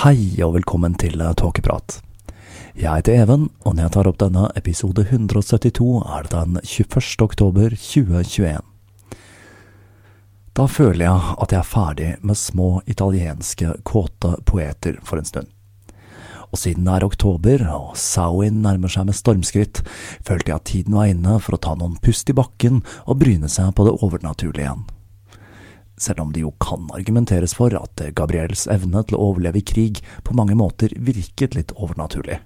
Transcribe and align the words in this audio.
Hei 0.00 0.40
og 0.40 0.54
velkommen 0.54 0.94
til 0.96 1.20
Tåkeprat. 1.36 1.98
Jeg 2.72 2.88
heter 2.88 3.18
Even, 3.20 3.42
og 3.68 3.74
når 3.74 3.82
jeg 3.82 3.92
tar 3.92 4.06
opp 4.08 4.16
denne 4.22 4.46
episode 4.56 5.02
172, 5.04 5.88
er 6.00 6.22
det 6.24 6.30
den 6.32 6.54
21. 6.62 7.08
oktober 7.26 7.74
2021. 7.76 8.62
Da 10.56 10.64
føler 10.72 11.04
jeg 11.04 11.34
at 11.44 11.52
jeg 11.52 11.58
er 11.58 11.68
ferdig 11.68 12.08
med 12.24 12.40
små 12.40 12.68
italienske 12.88 13.74
kåte 13.84 14.38
poeter 14.48 14.96
for 15.04 15.20
en 15.20 15.28
stund. 15.28 15.50
Og 16.48 16.62
siden 16.62 16.88
det 16.88 16.94
er 16.94 17.06
oktober 17.10 17.66
og 17.68 17.90
Samhain 18.00 18.62
nærmer 18.64 18.88
seg 18.88 19.10
med 19.10 19.18
stormskritt, 19.20 19.82
følte 20.24 20.54
jeg 20.54 20.62
at 20.62 20.68
tiden 20.72 20.96
var 20.96 21.12
inne 21.12 21.36
for 21.44 21.58
å 21.58 21.60
ta 21.60 21.76
noen 21.76 22.00
pust 22.00 22.32
i 22.32 22.38
bakken 22.40 22.80
og 23.04 23.20
bryne 23.20 23.52
seg 23.52 23.76
på 23.76 23.84
det 23.84 23.98
overnaturlige 24.00 24.64
igjen 24.64 24.88
selv 26.00 26.24
om 26.24 26.32
det 26.32 26.44
jo 26.44 26.52
kan 26.62 26.88
argumenteres 26.96 27.54
for 27.56 27.74
at 27.76 28.02
Gabriels 28.16 28.66
evne 28.72 29.02
til 29.04 29.18
å 29.18 29.30
overleve 29.30 29.60
i 29.60 29.66
krig 29.66 30.00
på 30.24 30.36
mange 30.36 30.56
måter 30.56 30.94
virket 30.96 31.56
litt 31.58 31.74
overnaturlig. 31.76 32.40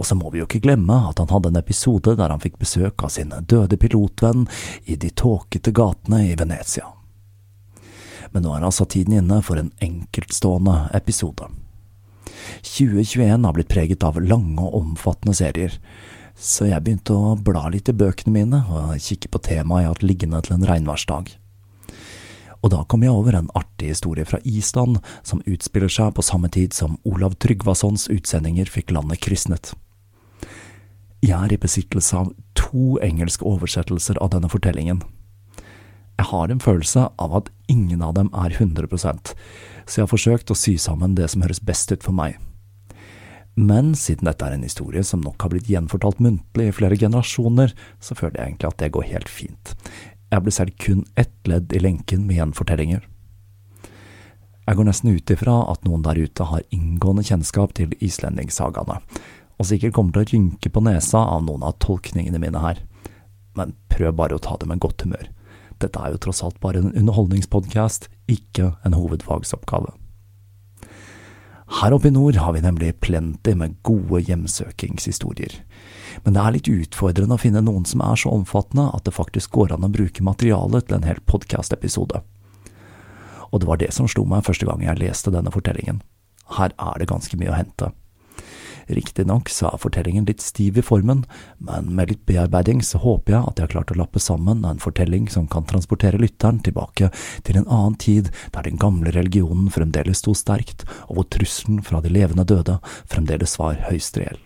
Og 0.00 0.06
så 0.08 0.16
må 0.16 0.30
vi 0.32 0.40
jo 0.40 0.46
ikke 0.48 0.62
glemme 0.64 0.96
at 1.10 1.20
han 1.20 1.28
hadde 1.28 1.52
en 1.52 1.60
episode 1.60 2.14
der 2.16 2.32
han 2.32 2.40
fikk 2.40 2.56
besøk 2.62 3.04
av 3.04 3.12
sin 3.12 3.34
døde 3.52 3.76
pilotvenn 3.76 4.46
i 4.88 4.96
de 4.96 5.10
tåkete 5.12 5.74
gatene 5.76 6.22
i 6.30 6.36
Venezia. 6.40 6.88
Men 8.32 8.46
nå 8.46 8.54
er 8.54 8.64
altså 8.64 8.86
tiden 8.88 9.18
inne 9.18 9.40
for 9.44 9.60
en 9.60 9.72
enkeltstående 9.84 10.86
episode. 10.96 11.50
2021 12.64 13.44
har 13.44 13.54
blitt 13.56 13.70
preget 13.70 14.06
av 14.06 14.16
lange 14.22 14.62
og 14.62 14.78
omfattende 14.80 15.36
serier, 15.36 15.76
så 16.40 16.70
jeg 16.70 16.80
begynte 16.86 17.12
å 17.12 17.34
bla 17.36 17.66
litt 17.68 17.90
i 17.92 17.96
bøkene 17.96 18.32
mine 18.32 18.62
og 18.70 18.96
kikke 19.02 19.28
på 19.34 19.42
temaet 19.50 19.82
jeg 19.82 19.90
har 19.90 19.96
hatt 19.98 20.06
liggende 20.06 20.42
til 20.46 20.56
en 20.56 20.68
regnværsdag 20.70 21.34
og 22.60 22.72
da 22.74 22.82
kom 22.88 23.04
jeg 23.04 23.14
over 23.14 23.36
en 23.36 23.50
artig 23.56 23.92
historie 23.94 24.26
fra 24.28 24.40
Island 24.44 24.98
som 25.22 25.42
utspiller 25.46 25.92
seg 25.92 26.12
på 26.16 26.24
samme 26.24 26.50
tid 26.52 26.76
som 26.76 26.98
Olav 27.08 27.38
Tryggvasons 27.40 28.08
utsendinger 28.12 28.68
fikk 28.68 28.92
landet 28.92 29.22
kristnet. 29.24 29.72
Jeg 31.20 31.36
er 31.36 31.52
i 31.52 31.60
besittelse 31.60 32.16
av 32.16 32.30
to 32.56 32.96
engelske 33.04 33.44
oversettelser 33.44 34.20
av 34.20 34.32
denne 34.34 34.48
fortellingen. 34.52 35.02
Jeg 36.20 36.28
har 36.28 36.52
en 36.52 36.60
følelse 36.60 37.06
av 37.16 37.34
at 37.36 37.48
ingen 37.72 38.02
av 38.04 38.14
dem 38.16 38.28
er 38.36 38.52
100% 38.52 39.34
så 39.90 40.00
jeg 40.00 40.06
har 40.06 40.12
forsøkt 40.12 40.52
å 40.52 40.58
sy 40.58 40.76
sammen 40.80 41.16
det 41.18 41.26
som 41.32 41.42
høres 41.42 41.62
best 41.66 41.90
ut 41.92 42.06
for 42.06 42.14
meg. 42.16 42.38
Men 43.58 43.92
siden 43.98 44.28
dette 44.28 44.46
er 44.46 44.54
en 44.54 44.64
historie 44.64 45.02
som 45.04 45.22
nok 45.24 45.42
har 45.42 45.52
blitt 45.52 45.68
gjenfortalt 45.68 46.20
muntlig 46.22 46.68
i 46.70 46.74
flere 46.74 46.96
generasjoner, 47.00 47.74
så 47.98 48.16
føler 48.16 48.38
jeg 48.38 48.52
egentlig 48.52 48.70
at 48.70 48.78
det 48.80 48.92
går 48.94 49.08
helt 49.10 49.32
fint. 49.32 49.74
Jeg 50.30 50.44
ble 50.44 50.52
selv 50.54 50.76
kun 50.78 51.02
ett 51.18 51.34
ledd 51.50 51.72
i 51.74 51.80
lenken 51.82 52.22
med 52.26 52.38
gjenfortellinger. 52.38 53.02
Jeg 54.68 54.78
går 54.78 54.86
nesten 54.86 55.10
ut 55.10 55.30
ifra 55.34 55.56
at 55.72 55.82
noen 55.82 56.04
der 56.06 56.20
ute 56.22 56.46
har 56.46 56.66
inngående 56.70 57.24
kjennskap 57.26 57.72
til 57.74 57.96
islendingssagaene, 57.98 59.00
og 59.58 59.66
sikkert 59.66 59.96
kommer 59.96 60.14
til 60.14 60.22
å 60.22 60.30
rynke 60.30 60.70
på 60.70 60.82
nesa 60.86 61.24
av 61.34 61.42
noen 61.42 61.64
av 61.66 61.74
tolkningene 61.82 62.38
mine 62.38 62.62
her, 62.62 62.78
men 63.58 63.74
prøv 63.90 64.14
bare 64.20 64.38
å 64.38 64.42
ta 64.42 64.54
det 64.60 64.70
med 64.70 64.78
godt 64.84 65.02
humør. 65.02 65.26
Dette 65.82 65.98
er 65.98 66.14
jo 66.14 66.20
tross 66.22 66.44
alt 66.46 66.60
bare 66.62 66.78
en 66.78 66.94
underholdningspodkast, 66.94 68.06
ikke 68.30 68.74
en 68.86 68.94
hovedfagsoppgave. 68.94 69.96
Her 71.80 71.94
oppe 71.96 72.10
i 72.10 72.14
nord 72.14 72.38
har 72.38 72.54
vi 72.54 72.62
nemlig 72.62 72.94
plenty 73.02 73.56
med 73.58 73.80
gode 73.86 74.22
hjemsøkingshistorier 74.26 75.58
men 76.24 76.36
det 76.36 76.42
er 76.42 76.56
litt 76.56 76.70
utfordrende 76.70 77.36
å 77.36 77.42
finne 77.42 77.62
noen 77.64 77.86
som 77.88 78.02
er 78.04 78.20
så 78.20 78.32
omfattende 78.34 78.88
at 78.94 79.06
det 79.06 79.16
faktisk 79.16 79.54
går 79.56 79.74
an 79.76 79.86
å 79.86 79.92
bruke 79.92 80.24
materialet 80.26 80.88
til 80.88 80.98
en 80.98 81.08
hel 81.08 81.22
podkast-episode. 81.30 82.22
Og 83.50 83.62
det 83.62 83.70
var 83.70 83.80
det 83.80 83.92
som 83.96 84.08
slo 84.10 84.26
meg 84.28 84.44
første 84.46 84.68
gang 84.68 84.84
jeg 84.84 85.00
leste 85.00 85.32
denne 85.34 85.52
fortellingen. 85.54 86.02
Her 86.58 86.74
er 86.76 87.00
det 87.00 87.10
ganske 87.10 87.38
mye 87.38 87.52
å 87.52 87.58
hente. 87.58 87.90
Riktignok 88.90 89.50
så 89.52 89.68
er 89.68 89.78
fortellingen 89.78 90.26
litt 90.26 90.42
stiv 90.42 90.78
i 90.80 90.82
formen, 90.82 91.22
men 91.62 91.92
med 91.94 92.10
litt 92.10 92.24
bearbeiding 92.26 92.82
så 92.86 92.98
håper 93.02 93.36
jeg 93.36 93.42
at 93.46 93.60
jeg 93.60 93.68
har 93.68 93.74
klart 93.76 93.94
å 93.94 93.98
lappe 94.00 94.22
sammen 94.22 94.64
en 94.66 94.82
fortelling 94.82 95.28
som 95.30 95.46
kan 95.50 95.66
transportere 95.68 96.18
lytteren 96.18 96.58
tilbake 96.64 97.12
til 97.46 97.60
en 97.60 97.68
annen 97.68 97.98
tid 98.02 98.32
der 98.50 98.66
den 98.66 98.80
gamle 98.82 99.14
religionen 99.14 99.70
fremdeles 99.70 100.24
sto 100.24 100.34
sterkt, 100.34 100.86
og 101.08 101.20
hvor 101.20 101.30
trusselen 101.30 101.84
fra 101.86 102.02
de 102.02 102.12
levende 102.12 102.46
døde 102.48 102.80
fremdeles 103.10 103.58
var 103.62 103.78
høyst 103.90 104.18
reell. 104.18 104.40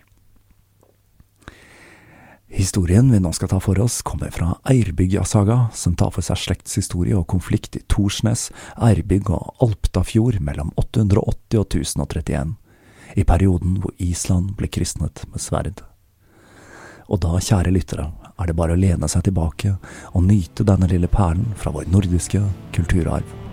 Historien 2.55 3.11
vi 3.11 3.19
nå 3.19 3.33
skal 3.35 3.49
ta 3.51 3.57
for 3.59 3.79
oss, 3.83 3.97
kommer 4.01 4.31
fra 4.31 4.53
Eirbyggja-saga, 4.71 5.57
som 5.75 5.91
tar 5.99 6.13
for 6.15 6.23
seg 6.23 6.39
slektshistorie 6.39 7.17
og 7.19 7.27
konflikt 7.33 7.75
i 7.75 7.81
Torsnes, 7.91 8.45
Eirbygg 8.79 9.27
og 9.27 9.59
Alptafjord 9.65 10.39
mellom 10.39 10.71
880 10.79 11.59
og 11.59 11.75
1031, 11.75 12.55
i 13.19 13.27
perioden 13.27 13.75
hvor 13.83 13.91
Island 13.99 14.55
ble 14.55 14.71
kristnet 14.71 15.25
med 15.33 15.43
sverd. 15.43 15.83
Og 17.11 17.19
da, 17.27 17.35
kjære 17.43 17.75
lyttere, 17.75 18.07
er 18.39 18.47
det 18.47 18.55
bare 18.55 18.79
å 18.79 18.79
lene 18.79 19.11
seg 19.11 19.27
tilbake 19.27 19.75
og 20.13 20.23
nyte 20.23 20.63
denne 20.63 20.87
lille 20.87 21.11
perlen 21.11 21.51
fra 21.59 21.75
vår 21.75 21.91
nordiske 21.91 22.39
kulturarv. 22.71 23.44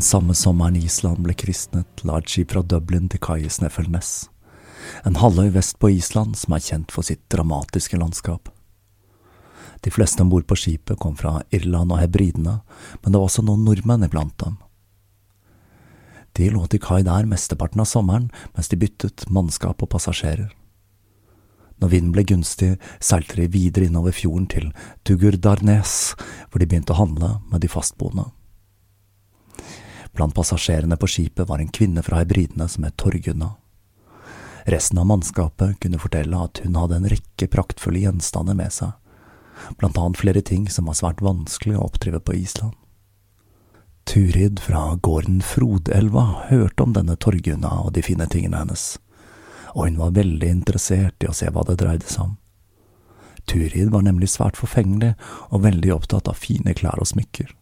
Den 0.00 0.04
samme 0.04 0.34
sommeren 0.34 0.76
Island 0.76 1.18
ble 1.20 1.34
kristnet, 1.36 2.00
la 2.08 2.14
et 2.16 2.30
skip 2.32 2.54
fra 2.54 2.62
Dublin 2.64 3.10
til 3.12 3.20
kai 3.20 3.42
i 3.44 3.50
Sneffelnes, 3.52 4.30
en 5.04 5.18
halvøy 5.20 5.50
vest 5.52 5.76
på 5.76 5.90
Island 5.92 6.38
som 6.40 6.56
er 6.56 6.62
kjent 6.64 6.94
for 6.96 7.04
sitt 7.04 7.20
dramatiske 7.28 8.00
landskap. 8.00 8.48
De 9.84 9.92
fleste 9.92 10.24
om 10.24 10.30
bord 10.32 10.46
på 10.48 10.56
skipet 10.56 10.96
kom 11.04 11.18
fra 11.20 11.42
Irland 11.52 11.92
og 11.92 12.00
Hebridene, 12.00 12.56
men 13.02 13.12
det 13.12 13.20
var 13.20 13.28
også 13.28 13.44
noen 13.44 13.68
nordmenn 13.68 14.08
iblant 14.08 14.38
dem. 14.40 14.56
De 16.32 16.48
lå 16.48 16.64
til 16.64 16.80
kai 16.80 17.02
der 17.04 17.28
mesteparten 17.28 17.84
av 17.84 17.92
sommeren 17.92 18.32
mens 18.56 18.72
de 18.72 18.80
byttet 18.80 19.28
mannskap 19.28 19.84
og 19.84 19.92
passasjerer. 19.98 20.48
Når 21.76 21.96
vinden 21.98 22.16
ble 22.16 22.24
gunstig, 22.24 22.72
seilte 23.04 23.36
de 23.36 23.52
videre 23.52 23.92
innover 23.92 24.16
fjorden 24.16 24.48
til 24.48 24.72
Tugurdarnes, 25.04 26.14
hvor 26.48 26.56
de 26.56 26.72
begynte 26.72 26.96
å 26.96 27.02
handle 27.04 27.34
med 27.52 27.60
de 27.60 27.68
fastboende. 27.68 28.30
Blant 30.12 30.34
passasjerene 30.34 30.96
på 30.96 31.08
skipet 31.10 31.48
var 31.48 31.62
en 31.62 31.70
kvinne 31.70 32.02
fra 32.02 32.20
Hebridene 32.22 32.68
som 32.68 32.84
het 32.84 32.96
Torgunna. 32.96 33.54
Resten 34.70 34.98
av 34.98 35.06
mannskapet 35.06 35.78
kunne 35.80 35.98
fortelle 35.98 36.36
at 36.36 36.60
hun 36.64 36.76
hadde 36.76 36.98
en 37.00 37.08
rekke 37.10 37.48
praktfulle 37.48 38.02
gjenstander 38.02 38.58
med 38.58 38.74
seg, 38.74 38.92
blant 39.80 39.98
annet 39.98 40.20
flere 40.20 40.42
ting 40.44 40.68
som 40.70 40.90
var 40.90 40.98
svært 40.98 41.22
vanskelig 41.24 41.78
å 41.78 41.86
oppdrive 41.86 42.20
på 42.20 42.36
Island. 42.42 42.76
Turid 44.10 44.60
fra 44.60 44.96
gården 44.96 45.40
Frodelva 45.44 46.24
hørte 46.48 46.82
om 46.82 46.94
denne 46.96 47.16
Torgunna 47.16 47.76
og 47.84 47.92
de 47.94 48.02
fine 48.04 48.26
tingene 48.26 48.64
hennes, 48.64 48.98
og 49.74 49.86
hun 49.86 50.00
var 50.00 50.16
veldig 50.18 50.50
interessert 50.50 51.22
i 51.22 51.30
å 51.30 51.36
se 51.36 51.48
hva 51.52 51.64
det 51.68 51.78
dreide 51.80 52.08
seg 52.10 52.26
om. 52.26 52.36
Turid 53.48 53.90
var 53.94 54.04
nemlig 54.04 54.32
svært 54.32 54.58
forfengelig 54.60 55.14
og 55.48 55.64
veldig 55.64 55.94
opptatt 55.94 56.28
av 56.28 56.38
fine 56.38 56.74
klær 56.76 57.00
og 57.00 57.08
smykker. 57.10 57.54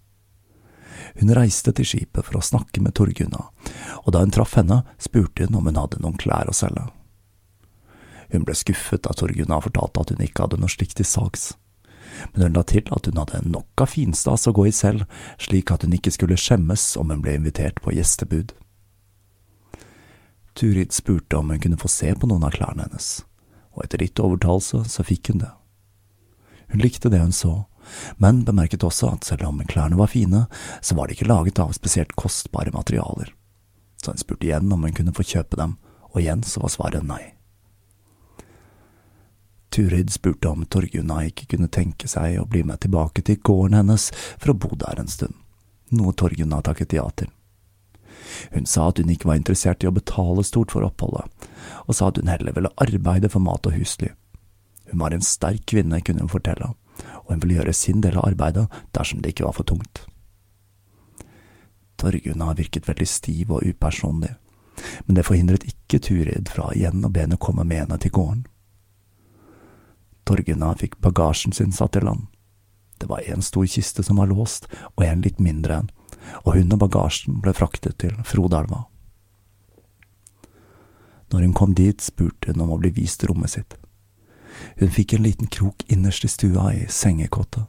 Hun 1.17 1.33
reiste 1.35 1.73
til 1.73 1.87
skipet 1.89 2.27
for 2.27 2.39
å 2.39 2.45
snakke 2.45 2.83
med 2.85 2.95
Torgunna, 2.99 3.49
og 4.05 4.13
da 4.13 4.23
hun 4.23 4.35
traff 4.35 4.57
henne, 4.59 4.83
spurte 5.01 5.47
hun 5.47 5.57
om 5.59 5.71
hun 5.71 5.81
hadde 5.81 6.03
noen 6.03 6.19
klær 6.21 6.51
å 6.51 6.57
selge. 6.57 6.89
Hun 8.29 8.45
ble 8.45 8.57
skuffet 8.59 9.07
da 9.07 9.15
Torgunna 9.17 9.61
fortalte 9.65 10.05
at 10.05 10.13
hun 10.13 10.25
ikke 10.25 10.45
hadde 10.45 10.61
noe 10.61 10.73
slikt 10.73 10.99
til 11.01 11.09
salgs, 11.09 11.51
men 12.33 12.49
hun 12.49 12.57
la 12.59 12.65
til 12.69 12.89
at 12.95 13.09
hun 13.09 13.21
hadde 13.21 13.45
nok 13.49 13.85
av 13.85 13.93
finstas 13.93 14.49
å 14.49 14.55
gå 14.57 14.67
i 14.69 14.75
selv, 14.75 15.07
slik 15.41 15.73
at 15.73 15.85
hun 15.87 15.95
ikke 15.97 16.13
skulle 16.15 16.39
skjemmes 16.41 16.91
om 17.01 17.13
hun 17.13 17.23
ble 17.25 17.39
invitert 17.39 17.81
på 17.85 17.95
gjestebud. 17.97 18.53
Turid 20.59 20.93
spurte 20.93 21.39
om 21.39 21.53
hun 21.53 21.61
kunne 21.63 21.79
få 21.79 21.91
se 21.93 22.11
på 22.19 22.29
noen 22.29 22.49
av 22.49 22.57
klærne 22.57 22.89
hennes, 22.89 23.23
og 23.77 23.85
etter 23.85 24.03
litt 24.03 24.21
overtalelse 24.21 24.83
så 24.91 25.07
fikk 25.07 25.33
hun 25.33 25.45
det. 25.45 25.53
Hun 26.73 26.83
likte 26.83 27.09
det 27.13 27.23
hun 27.23 27.33
så, 27.33 27.63
men 28.17 28.45
bemerket 28.45 28.85
også 28.87 29.13
at 29.15 29.27
selv 29.29 29.47
om 29.49 29.63
klærne 29.69 29.99
var 29.99 30.13
fine, 30.13 30.47
så 30.81 30.97
var 30.99 31.09
de 31.09 31.17
ikke 31.17 31.29
laget 31.29 31.61
av 31.63 31.75
spesielt 31.77 32.15
kostbare 32.19 32.75
materialer. 32.75 33.33
Så 34.03 34.13
hun 34.13 34.21
spurte 34.21 34.47
igjen 34.47 34.73
om 34.73 34.85
hun 34.87 34.95
kunne 34.95 35.15
få 35.15 35.27
kjøpe 35.27 35.59
dem, 35.59 35.77
og 36.13 36.23
igjen 36.23 36.45
så 36.47 36.63
var 36.63 36.75
svaret 36.75 37.07
nei. 37.07 37.23
Turid 39.75 40.11
spurte 40.11 40.49
om 40.49 40.65
Torgunna 40.65 41.21
ikke 41.29 41.51
kunne 41.53 41.69
tenke 41.69 42.09
seg 42.09 42.39
å 42.41 42.47
bli 42.49 42.63
med 42.65 42.81
tilbake 42.81 43.23
til 43.23 43.41
gården 43.45 43.77
hennes 43.77 44.09
for 44.41 44.55
å 44.55 44.57
bo 44.57 44.71
der 44.81 45.03
en 45.03 45.11
stund, 45.13 45.37
noe 45.93 46.15
Torgunna 46.17 46.63
takket 46.65 46.97
ja 46.97 47.05
til. 47.15 47.29
Hun 48.53 48.67
sa 48.67 48.89
at 48.89 48.99
hun 48.99 49.11
ikke 49.13 49.29
var 49.29 49.39
interessert 49.39 49.85
i 49.85 49.91
å 49.91 49.95
betale 49.95 50.45
stort 50.47 50.73
for 50.75 50.87
oppholdet, 50.87 51.29
og 51.87 51.97
sa 51.97 52.09
at 52.09 52.21
hun 52.21 52.31
heller 52.31 52.57
ville 52.57 52.73
arbeide 52.81 53.31
for 53.33 53.45
mat 53.45 53.69
og 53.69 53.77
husly. 53.77 54.11
Hun 54.89 55.03
var 55.03 55.15
en 55.15 55.25
sterk 55.25 55.67
kvinne, 55.69 56.01
kunne 56.01 56.25
hun 56.25 56.33
fortelle, 56.33 56.73
og 57.29 57.35
hun 57.35 57.43
ville 57.45 57.59
gjøre 57.61 57.77
sin 57.77 58.01
del 58.01 58.17
av 58.17 58.31
arbeidet 58.31 58.67
dersom 58.97 59.21
det 59.23 59.35
ikke 59.35 59.45
var 59.45 59.57
for 59.59 59.69
tungt. 59.69 60.07
Torgunna 61.99 62.55
virket 62.57 62.89
veldig 62.89 63.09
stiv 63.11 63.53
og 63.53 63.67
upersonlig, 63.67 64.33
men 65.07 65.19
det 65.19 65.27
forhindret 65.27 65.67
ikke 65.69 66.01
Turid 66.09 66.49
fra 66.49 66.71
igjen 66.73 67.05
å 67.05 67.11
be 67.13 67.27
henne 67.27 67.41
komme 67.43 67.67
med 67.67 67.85
henne 67.85 67.99
til 68.01 68.15
gården. 68.15 68.47
Torgunna 70.29 70.75
fikk 70.79 70.99
bagasjen 71.05 71.53
sin 71.57 71.75
satt 71.75 71.99
i 71.99 72.05
land. 72.05 72.29
Det 72.99 73.09
var 73.11 73.27
en 73.27 73.43
stor 73.43 73.67
kiste 73.67 74.03
som 74.03 74.19
var 74.19 74.31
låst, 74.31 74.69
og 74.97 75.05
en 75.05 75.23
litt 75.23 75.39
mindre 75.43 75.83
en, 75.83 75.91
og 76.45 76.55
hun 76.57 76.73
og 76.75 76.81
bagasjen 76.83 77.43
ble 77.43 77.55
fraktet 77.55 77.99
til 78.03 78.15
Frodelva. 78.27 78.87
Når 81.33 81.45
hun 81.45 81.55
kom 81.55 81.75
dit, 81.77 82.01
spurte 82.01 82.53
hun 82.53 82.65
om 82.65 82.73
å 82.75 82.81
bli 82.81 82.91
vist 82.95 83.25
rommet 83.29 83.53
sitt. 83.53 83.77
Hun 84.79 84.91
fikk 84.95 85.15
en 85.15 85.23
liten 85.27 85.51
krok 85.53 85.85
innerst 85.87 86.25
i 86.25 86.29
stua, 86.29 86.73
i 86.75 86.87
sengekottet. 86.89 87.67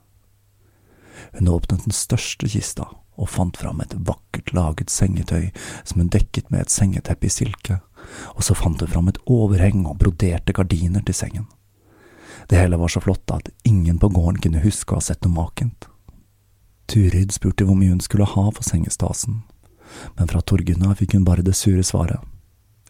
Hun 1.33 1.51
åpnet 1.51 1.85
den 1.85 1.95
største 1.95 2.47
kista 2.49 2.87
og 3.19 3.29
fant 3.29 3.57
fram 3.59 3.81
et 3.83 3.93
vakkert 4.07 4.53
laget 4.55 4.91
sengetøy 4.93 5.49
som 5.83 5.99
hun 5.99 6.11
dekket 6.13 6.47
med 6.53 6.63
et 6.63 6.73
sengeteppe 6.73 7.27
i 7.27 7.33
silke, 7.33 7.81
og 8.35 8.45
så 8.45 8.55
fant 8.55 8.79
hun 8.79 8.91
fram 8.91 9.11
et 9.11 9.19
overheng 9.27 9.83
og 9.85 9.99
broderte 9.99 10.55
gardiner 10.55 11.03
til 11.05 11.17
sengen. 11.17 11.47
Det 12.49 12.57
hele 12.57 12.79
var 12.79 12.89
så 12.89 13.03
flott 13.03 13.29
at 13.35 13.51
ingen 13.67 13.99
på 13.99 14.09
gården 14.09 14.39
kunne 14.41 14.63
huske 14.63 14.95
å 14.95 15.01
ha 15.01 15.05
sett 15.05 15.25
noe 15.25 15.35
makent. 15.35 15.89
Turid 16.89 17.35
spurte 17.35 17.67
hvor 17.67 17.77
mye 17.77 17.91
hun 17.91 18.01
skulle 18.01 18.25
ha 18.25 18.45
for 18.49 18.65
sengestasen, 18.65 19.43
men 20.15 20.31
fra 20.31 20.41
Torgunna 20.41 20.95
fikk 20.97 21.17
hun 21.17 21.27
bare 21.27 21.45
det 21.45 21.57
sure 21.59 21.83
svaret. 21.85 22.23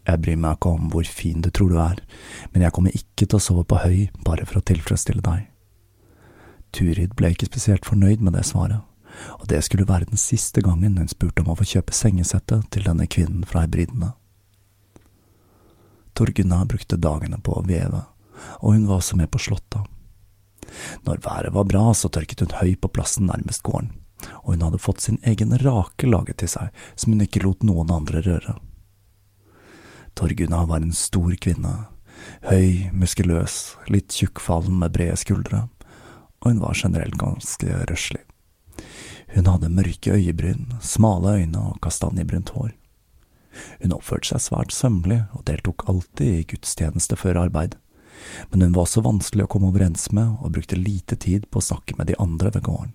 Jeg 0.08 0.22
bryr 0.24 0.38
meg 0.40 0.56
ikke 0.56 0.74
om 0.74 0.90
hvor 0.92 1.06
fin 1.06 1.42
du 1.44 1.50
tror 1.52 1.70
du 1.70 1.78
er, 1.82 1.98
men 2.52 2.64
jeg 2.64 2.74
kommer 2.76 2.94
ikke 2.96 3.26
til 3.26 3.36
å 3.36 3.42
sove 3.42 3.64
på 3.68 3.80
høy 3.82 4.06
bare 4.26 4.46
for 4.48 4.60
å 4.60 4.66
tilfredsstille 4.70 5.24
deg. 5.24 5.48
Turid 6.74 7.16
ble 7.18 7.32
ikke 7.34 7.50
spesielt 7.50 7.86
fornøyd 7.88 8.22
med 8.24 8.36
det 8.38 8.46
svaret, 8.48 8.80
og 9.38 9.46
det 9.50 9.60
skulle 9.66 9.88
være 9.88 10.08
den 10.10 10.20
siste 10.20 10.62
gangen 10.64 10.96
hun 10.98 11.10
spurte 11.10 11.42
om 11.42 11.52
å 11.52 11.58
få 11.58 11.66
kjøpe 11.74 11.94
sengesettet 11.96 12.68
til 12.72 12.86
denne 12.86 13.08
kvinnen 13.10 13.44
fra 13.48 13.66
Hebridene. 13.66 14.14
Torgunna 16.16 16.64
brukte 16.68 16.98
dagene 17.00 17.40
på 17.42 17.58
å 17.58 17.64
veve, 17.66 18.04
og 18.60 18.76
hun 18.76 18.86
var 18.88 19.00
også 19.00 19.18
med 19.20 19.30
på 19.32 19.42
slåtta. 19.42 19.84
Når 21.06 21.22
været 21.24 21.54
var 21.54 21.66
bra, 21.66 21.90
så 21.94 22.10
tørket 22.12 22.44
hun 22.44 22.56
høy 22.60 22.74
på 22.78 22.90
plassen 22.92 23.28
nærmest 23.30 23.64
gården, 23.66 23.92
og 24.44 24.54
hun 24.54 24.66
hadde 24.66 24.82
fått 24.82 25.04
sin 25.04 25.20
egen 25.26 25.56
rake 25.64 26.08
laget 26.08 26.40
til 26.42 26.52
seg, 26.54 26.74
som 26.94 27.14
hun 27.14 27.24
ikke 27.26 27.42
lot 27.44 27.66
noen 27.66 27.90
andre 27.94 28.22
røre. 28.26 28.56
Torgunna 30.20 30.66
var 30.66 30.76
en 30.76 30.92
stor 30.92 31.32
kvinne, 31.40 31.70
høy, 32.44 32.90
muskuløs, 32.92 33.54
litt 33.88 34.12
tjukkfallen 34.12 34.76
med 34.82 34.92
brede 34.92 35.14
skuldre, 35.16 35.62
og 36.42 36.50
hun 36.50 36.60
var 36.60 36.76
generelt 36.76 37.16
ganske 37.16 37.78
røslig. 37.88 38.20
Hun 39.32 39.48
hadde 39.48 39.72
mørke 39.72 40.12
øyebryn, 40.12 40.74
smale 40.84 41.38
øyne 41.40 41.64
og 41.70 41.80
kastanjebrunt 41.80 42.52
hår. 42.52 42.76
Hun 43.80 43.96
oppførte 43.96 44.34
seg 44.34 44.44
svært 44.44 44.76
sømmelig 44.76 45.22
og 45.32 45.46
deltok 45.48 45.88
alltid 45.88 46.34
i 46.34 46.46
gudstjeneste 46.52 47.16
før 47.16 47.46
arbeid, 47.46 47.80
men 48.52 48.66
hun 48.66 48.76
var 48.76 48.84
også 48.84 49.00
vanskelig 49.08 49.48
å 49.48 49.52
komme 49.56 49.72
overens 49.72 50.10
med 50.12 50.36
og 50.44 50.52
brukte 50.52 50.76
lite 50.76 51.16
tid 51.16 51.48
på 51.48 51.64
å 51.64 51.68
snakke 51.72 51.96
med 51.96 52.12
de 52.12 52.20
andre 52.20 52.52
ved 52.52 52.68
gården. 52.68 52.92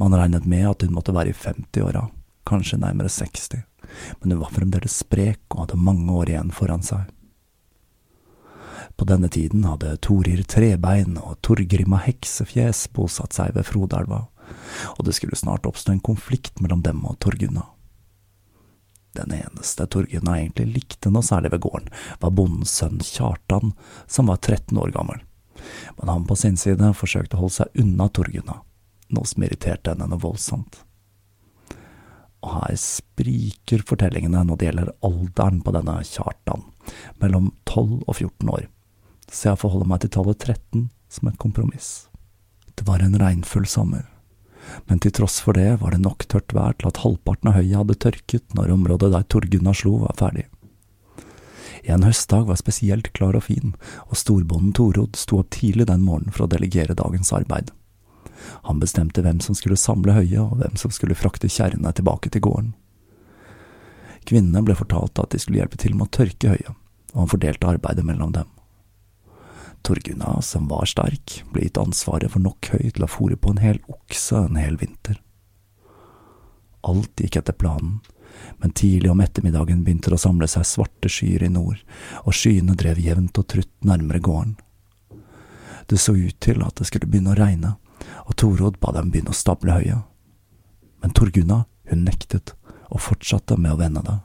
Man 0.00 0.16
regnet 0.16 0.48
med 0.48 0.70
at 0.72 0.88
hun 0.88 0.96
måtte 0.96 1.12
være 1.12 1.34
i 1.34 1.36
50-åra, 1.36 2.08
kanskje 2.48 2.80
nærmere 2.80 3.12
60 3.12 3.68
men 4.20 4.34
hun 4.34 4.42
var 4.42 4.52
fremdeles 4.54 5.00
sprek 5.02 5.42
og 5.54 5.64
hadde 5.64 5.80
mange 5.80 6.12
år 6.12 6.32
igjen 6.32 6.52
foran 6.54 6.84
seg. 6.86 7.08
På 8.96 9.06
denne 9.08 9.28
tiden 9.32 9.64
hadde 9.64 9.96
Torir 10.04 10.42
Trebein 10.44 11.16
og 11.20 11.38
Torgrima 11.44 12.00
Heksefjes 12.04 12.86
bosatt 12.96 13.36
seg 13.36 13.54
ved 13.56 13.64
Frodelva, 13.68 14.26
og 14.96 15.04
det 15.06 15.14
skulle 15.16 15.38
snart 15.38 15.68
oppstå 15.68 15.94
en 15.94 16.02
konflikt 16.04 16.60
mellom 16.60 16.82
dem 16.84 17.04
og 17.08 17.18
Torgunna. 17.22 17.64
Den 19.16 19.32
eneste 19.34 19.86
Torgunna 19.90 20.36
egentlig 20.38 20.68
likte 20.74 21.10
noe 21.10 21.26
særlig 21.26 21.54
ved 21.54 21.64
gården, 21.64 21.88
var 22.20 22.34
bondens 22.36 22.74
sønn 22.76 23.00
Kjartan, 23.02 23.74
som 24.06 24.30
var 24.30 24.38
13 24.38 24.78
år 24.78 24.92
gammel. 24.94 25.24
Men 25.98 26.12
han 26.12 26.28
på 26.28 26.36
sin 26.38 26.56
side 26.60 26.92
forsøkte 26.96 27.36
å 27.36 27.46
holde 27.46 27.56
seg 27.56 27.82
unna 27.82 28.08
Torgunna, 28.08 28.60
noe 29.10 29.26
som 29.26 29.44
irriterte 29.44 29.94
henne 29.94 30.06
noe 30.12 30.22
voldsomt. 30.22 30.84
Og 32.40 32.52
her 32.56 32.76
spriker 32.80 33.82
fortellingene 33.86 34.42
når 34.46 34.60
det 34.60 34.68
gjelder 34.70 34.92
alderen 35.06 35.60
på 35.64 35.74
denne 35.76 35.98
Kjartan, 36.08 36.62
mellom 37.20 37.50
12 37.68 38.06
og 38.06 38.14
14 38.14 38.52
år, 38.54 38.68
så 39.30 39.52
jeg 39.52 39.60
forholder 39.62 39.90
meg 39.90 40.00
til 40.02 40.14
tallet 40.16 40.40
13 40.40 40.88
som 41.12 41.28
et 41.28 41.40
kompromiss. 41.42 41.90
Det 42.74 42.86
var 42.88 43.02
en 43.04 43.18
regnfull 43.20 43.66
sommer, 43.68 44.06
men 44.88 45.02
til 45.02 45.12
tross 45.14 45.40
for 45.44 45.56
det 45.58 45.82
var 45.82 45.92
det 45.94 46.00
nok 46.04 46.24
tørt 46.30 46.54
vær 46.56 46.78
til 46.78 46.88
at 46.90 47.02
halvparten 47.04 47.50
av 47.50 47.58
høyet 47.58 47.76
hadde 47.76 47.98
tørket 48.06 48.56
når 48.56 48.72
området 48.76 49.12
der 49.12 49.28
Torgunna 49.28 49.74
slo 49.76 49.98
var 50.04 50.16
ferdig. 50.18 50.46
En 51.84 52.04
høstdag 52.04 52.46
var 52.48 52.58
spesielt 52.60 53.12
klar 53.16 53.36
og 53.36 53.46
fin, 53.46 53.74
og 54.08 54.18
storbonden 54.20 54.72
Torod 54.76 55.16
sto 55.16 55.40
opp 55.40 55.52
tidlig 55.54 55.86
den 55.88 56.04
morgenen 56.04 56.34
for 56.34 56.44
å 56.44 56.50
delegere 56.52 56.96
dagens 56.98 57.32
arbeid. 57.36 57.70
Han 58.68 58.80
bestemte 58.82 59.22
hvem 59.24 59.40
som 59.44 59.56
skulle 59.58 59.78
samle 59.80 60.14
høyet, 60.16 60.40
og 60.42 60.60
hvem 60.60 60.76
som 60.80 60.92
skulle 60.94 61.18
frakte 61.18 61.50
kjerrene 61.50 61.92
tilbake 61.96 62.32
til 62.32 62.44
gården. 62.46 62.72
Kvinnene 64.28 64.62
ble 64.64 64.76
fortalt 64.76 65.18
at 65.18 65.32
de 65.32 65.40
skulle 65.40 65.62
hjelpe 65.62 65.80
til 65.80 65.96
med 65.96 66.08
å 66.08 66.14
tørke 66.20 66.54
høyet, 66.54 66.74
og 67.14 67.22
han 67.24 67.32
fordelte 67.32 67.70
arbeidet 67.70 68.06
mellom 68.06 68.34
dem. 68.36 68.48
Torgunna, 69.82 70.42
som 70.44 70.68
var 70.68 70.84
sterk, 70.84 71.40
ble 71.52 71.64
gitt 71.64 71.80
ansvaret 71.80 72.32
for 72.32 72.44
nok 72.44 72.68
høy 72.74 72.90
til 72.92 73.04
å 73.06 73.10
fòre 73.10 73.38
på 73.40 73.54
en 73.54 73.62
hel 73.62 73.80
okse 73.88 74.44
en 74.44 74.60
hel 74.60 74.76
vinter. 74.80 75.16
Alt 76.86 77.20
gikk 77.20 77.40
etter 77.40 77.56
planen, 77.56 78.00
men 78.60 78.72
tidlig 78.76 79.10
om 79.10 79.20
ettermiddagen 79.20 79.82
begynte 79.84 80.12
det 80.12 80.18
å 80.20 80.22
samle 80.22 80.48
seg 80.48 80.68
svarte 80.68 81.10
skyer 81.12 81.44
i 81.44 81.52
nord, 81.52 81.80
og 82.24 82.36
skyene 82.36 82.76
drev 82.78 83.00
jevnt 83.00 83.40
og 83.40 83.48
trutt 83.52 83.72
nærmere 83.84 84.20
gården. 84.24 84.56
Det 85.90 85.98
så 85.98 86.14
ut 86.14 86.36
til 86.40 86.62
at 86.62 86.76
det 86.78 86.86
skulle 86.86 87.08
begynne 87.10 87.32
å 87.32 87.38
regne, 87.40 87.74
og 88.30 88.36
Torod 88.38 88.78
ba 88.78 88.92
dem 88.94 89.10
begynne 89.10 89.34
å 89.34 89.36
stable 89.36 89.74
høya. 89.74 90.04
Men 91.02 91.14
Torgunna, 91.16 91.64
hun 91.90 92.04
nektet, 92.06 92.54
og 92.90 93.02
fortsatte 93.02 93.56
med 93.58 93.74
å 93.74 93.80
vende 93.80 94.02
det. 94.06 94.18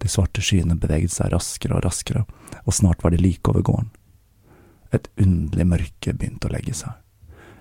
De 0.00 0.08
svarte 0.08 0.40
skyene 0.40 0.78
beveget 0.80 1.12
seg 1.12 1.32
raskere 1.34 1.76
og 1.76 1.84
raskere, 1.84 2.24
og 2.64 2.72
snart 2.72 3.04
var 3.04 3.12
de 3.12 3.20
like 3.20 3.52
over 3.52 3.64
gården. 3.66 3.90
Et 4.96 5.06
underlig 5.20 5.66
mørke 5.68 6.14
begynte 6.16 6.48
å 6.48 6.54
legge 6.54 6.72
seg. 6.74 6.96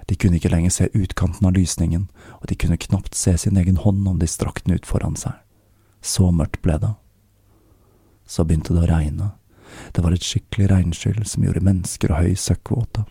De 0.07 0.15
kunne 0.17 0.39
ikke 0.39 0.49
lenger 0.49 0.71
se 0.73 0.88
utkanten 0.95 1.45
av 1.45 1.53
lysningen, 1.53 2.07
og 2.39 2.47
de 2.49 2.57
kunne 2.57 2.79
knapt 2.79 3.13
se 3.13 3.35
sin 3.38 3.59
egen 3.59 3.77
hånd 3.83 4.07
om 4.07 4.23
de 4.23 4.29
strakk 4.29 4.63
den 4.63 4.79
ut 4.79 4.88
foran 4.88 5.19
seg. 5.19 5.35
Så 6.01 6.31
mørkt 6.31 6.63
ble 6.63 6.79
det. 6.81 6.95
Så 8.25 8.47
begynte 8.47 8.73
det 8.73 8.88
å 8.88 8.89
regne. 8.89 9.33
Det 9.93 10.01
var 10.01 10.15
et 10.15 10.25
skikkelig 10.25 10.71
regnskyll 10.71 11.21
som 11.27 11.43
gjorde 11.45 11.65
mennesker 11.65 12.15
og 12.15 12.23
høy 12.23 12.39
søkkvåte. 12.39 13.03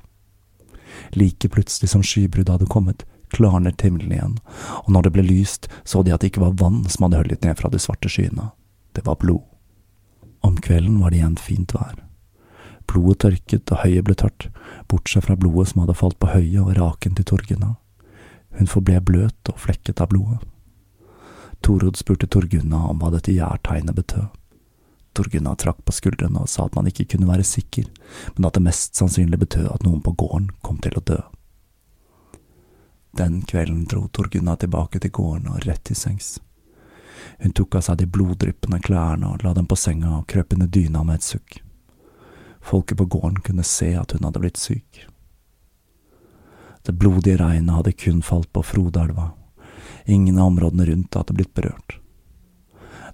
Like 1.16 1.48
plutselig 1.52 1.90
som 1.92 2.02
skybruddet 2.02 2.56
hadde 2.56 2.70
kommet, 2.70 3.04
klarnet 3.34 3.82
himmelen 3.84 4.12
igjen, 4.12 4.36
og 4.84 4.90
når 4.92 5.06
det 5.08 5.14
ble 5.16 5.24
lyst, 5.26 5.68
så 5.84 6.02
de 6.02 6.14
at 6.14 6.22
det 6.22 6.32
ikke 6.32 6.44
var 6.46 6.56
vann 6.60 6.84
som 6.88 7.06
hadde 7.06 7.22
høljet 7.22 7.44
ned 7.44 7.58
fra 7.60 7.70
de 7.72 7.80
svarte 7.82 8.10
skyene. 8.12 8.50
Det 8.96 9.04
var 9.06 9.20
blod. 9.20 9.44
Om 10.40 10.56
kvelden 10.64 11.00
var 11.02 11.12
det 11.12 11.20
igjen 11.20 11.36
fint 11.40 11.74
vær. 11.74 11.98
Blodet 12.88 13.20
tørket 13.24 13.72
og 13.74 13.82
høyet 13.82 14.06
ble 14.06 14.16
tørt, 14.16 14.48
bortsett 14.88 15.26
fra 15.26 15.36
blodet 15.36 15.72
som 15.72 15.82
hadde 15.82 15.98
falt 15.98 16.16
på 16.22 16.30
høyet 16.32 16.62
og 16.62 16.72
raken 16.78 17.18
til 17.18 17.26
Torgunna. 17.28 17.74
Hun 18.56 18.70
forble 18.70 19.02
bløt 19.04 19.52
og 19.52 19.60
flekket 19.60 20.00
av 20.00 20.08
blodet. 20.14 20.40
Torod 21.60 21.98
spurte 21.98 22.28
Torgunna 22.30 22.86
om 22.88 23.02
hva 23.02 23.10
dette 23.12 23.34
gjærtegnet 23.34 23.96
betød. 23.98 24.37
Torgunna 25.18 25.56
trakk 25.58 25.80
på 25.84 25.94
skuldrene 25.96 26.44
og 26.44 26.50
sa 26.50 26.68
at 26.68 26.76
man 26.78 26.86
ikke 26.90 27.08
kunne 27.14 27.28
være 27.28 27.46
sikker, 27.46 27.88
men 28.36 28.46
at 28.46 28.54
det 28.54 28.64
mest 28.68 28.98
sannsynlig 28.98 29.40
betød 29.42 29.66
at 29.72 29.86
noen 29.86 30.00
på 30.04 30.14
gården 30.22 30.52
kom 30.62 30.78
til 30.84 30.94
å 30.98 31.04
dø. 31.10 31.18
Den 33.18 33.40
kvelden 33.42 33.82
dro 33.90 34.06
Torgunna 34.14 34.54
tilbake 34.56 35.00
til 35.02 35.10
gården 35.10 35.50
og 35.50 35.64
rett 35.66 35.82
til 35.88 35.98
sengs. 35.98 36.36
Hun 37.42 37.54
tok 37.54 37.74
av 37.78 37.86
seg 37.88 37.98
de 37.98 38.06
bloddryppende 38.06 38.78
klærne 38.84 39.32
og 39.32 39.42
la 39.42 39.54
dem 39.56 39.66
på 39.66 39.78
senga 39.78 40.20
og 40.20 40.28
krøp 40.30 40.54
under 40.54 40.70
dyna 40.70 41.02
med 41.02 41.18
et 41.18 41.26
sukk. 41.26 41.60
Folket 42.62 42.98
på 43.00 43.08
gården 43.10 43.40
kunne 43.42 43.66
se 43.66 43.94
at 43.98 44.14
hun 44.14 44.26
hadde 44.26 44.42
blitt 44.42 44.60
syk. 44.60 45.06
Det 46.86 46.94
blodige 46.94 47.40
regnet 47.40 47.74
hadde 47.74 47.96
kun 47.98 48.22
falt 48.22 48.52
på 48.52 48.62
Frodelva. 48.62 49.32
Ingen 50.06 50.38
av 50.38 50.52
områdene 50.52 50.86
rundt 50.88 51.18
hadde 51.18 51.34
blitt 51.36 51.54
berørt. 51.58 51.98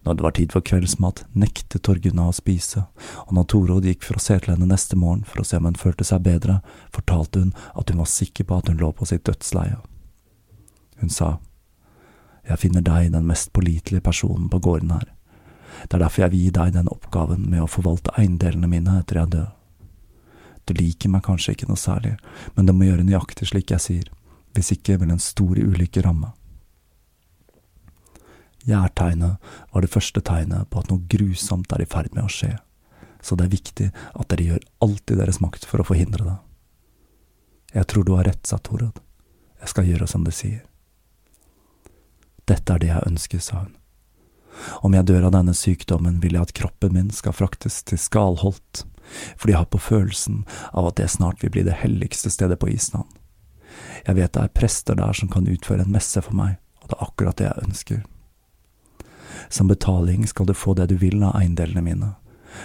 Når 0.05 0.15
det 0.15 0.25
var 0.25 0.35
tid 0.37 0.53
for 0.53 0.61
kveldsmat, 0.61 1.23
nektet 1.33 1.83
Torgunna 1.87 2.27
å 2.29 2.37
spise, 2.37 2.85
og 3.25 3.33
når 3.33 3.47
Torod 3.49 3.87
gikk 3.89 4.05
for 4.05 4.19
å 4.19 4.23
se 4.23 4.37
til 4.37 4.53
henne 4.53 4.69
neste 4.69 4.99
morgen 5.01 5.25
for 5.25 5.41
å 5.41 5.47
se 5.49 5.57
om 5.57 5.65
hun 5.65 5.81
følte 5.81 6.05
seg 6.05 6.27
bedre, 6.27 6.59
fortalte 6.93 7.41
hun 7.41 7.55
at 7.73 7.89
hun 7.89 8.03
var 8.03 8.11
sikker 8.13 8.45
på 8.49 8.59
at 8.61 8.69
hun 8.69 8.83
lå 8.83 8.93
på 8.93 9.09
sitt 9.09 9.25
dødsleie. 9.25 9.81
Hun 11.01 11.11
sa, 11.11 11.39
Jeg 12.45 12.61
finner 12.61 12.83
deg 12.85 13.13
den 13.15 13.25
mest 13.25 13.55
pålitelige 13.57 14.05
personen 14.05 14.51
på 14.53 14.59
gården 14.61 14.91
her. 14.93 15.07
Det 15.89 15.97
er 15.97 16.03
derfor 16.03 16.23
jeg 16.23 16.33
vil 16.35 16.43
gi 16.45 16.51
deg 16.53 16.75
den 16.75 16.91
oppgaven 16.93 17.47
med 17.49 17.63
å 17.65 17.71
forvalte 17.71 18.13
eiendelene 18.21 18.69
mine 18.69 18.99
etter 19.01 19.23
jeg 19.23 19.33
dør. 19.33 19.47
Du 20.69 20.75
liker 20.77 21.09
meg 21.09 21.25
kanskje 21.25 21.55
ikke 21.57 21.71
noe 21.71 21.81
særlig, 21.81 22.19
men 22.53 22.69
det 22.69 22.77
må 22.77 22.85
gjøre 22.85 23.05
nøyaktig 23.09 23.49
slik 23.49 23.73
jeg 23.73 23.81
sier, 23.81 24.11
hvis 24.53 24.73
ikke 24.77 24.99
vil 25.01 25.17
en 25.17 25.23
stor 25.23 25.57
ulykke 25.57 26.05
ramme. 26.05 26.35
Gjærtegnet 28.65 29.37
var 29.73 29.85
det 29.85 29.93
første 29.93 30.23
tegnet 30.25 30.71
på 30.73 30.81
at 30.81 30.91
noe 30.91 31.05
grusomt 31.11 31.73
er 31.73 31.85
i 31.85 31.89
ferd 31.89 32.15
med 32.17 32.25
å 32.25 32.33
skje, 32.33 32.55
så 33.21 33.37
det 33.37 33.47
er 33.47 33.57
viktig 33.57 33.89
at 33.93 34.29
dere 34.33 34.49
gjør 34.49 34.67
alt 34.87 35.13
i 35.13 35.19
deres 35.19 35.41
makt 35.45 35.67
for 35.69 35.83
å 35.83 35.89
forhindre 35.89 36.25
det. 36.25 36.37
Jeg 37.75 37.89
tror 37.91 38.07
du 38.07 38.15
har 38.17 38.29
rett, 38.29 38.47
sa 38.47 38.61
Torod. 38.63 39.01
Jeg 39.61 39.73
skal 39.73 39.89
gjøre 39.89 40.09
som 40.09 40.25
du 40.25 40.31
sier. 40.33 40.63
Dette 42.49 42.73
er 42.73 42.81
det 42.81 42.91
jeg 42.93 43.09
ønsker, 43.09 43.41
sa 43.43 43.65
hun. 43.65 43.75
Om 44.87 44.95
jeg 44.95 45.09
dør 45.09 45.27
av 45.29 45.35
denne 45.35 45.55
sykdommen, 45.57 46.21
vil 46.23 46.37
jeg 46.37 46.47
at 46.47 46.55
kroppen 46.57 46.95
min 46.95 47.11
skal 47.13 47.35
fraktes 47.35 47.81
til 47.89 47.99
Skalholt, 47.99 48.85
for 49.37 49.51
jeg 49.51 49.59
har 49.59 49.69
på 49.69 49.81
følelsen 49.83 50.45
av 50.73 50.93
at 50.93 51.01
det 51.01 51.11
snart 51.13 51.43
vil 51.43 51.53
bli 51.57 51.65
det 51.67 51.81
helligste 51.83 52.31
stedet 52.33 52.61
på 52.63 52.71
Island. 52.73 53.09
Jeg 54.07 54.21
vet 54.21 54.37
det 54.37 54.45
er 54.45 54.55
prester 54.55 54.97
der 54.97 55.17
som 55.17 55.33
kan 55.33 55.49
utføre 55.51 55.85
en 55.85 55.93
messe 55.93 56.23
for 56.23 56.37
meg, 56.37 56.61
og 56.83 56.93
det 56.93 56.99
er 56.99 57.07
akkurat 57.09 57.41
det 57.41 57.49
jeg 57.49 57.67
ønsker. 57.67 58.03
Som 59.49 59.71
betaling 59.71 60.27
skal 60.27 60.47
du 60.47 60.55
få 60.55 60.75
det 60.75 60.89
du 60.93 60.97
vil 61.01 61.23
av 61.23 61.37
eiendelene 61.39 61.83
mine, 61.83 62.11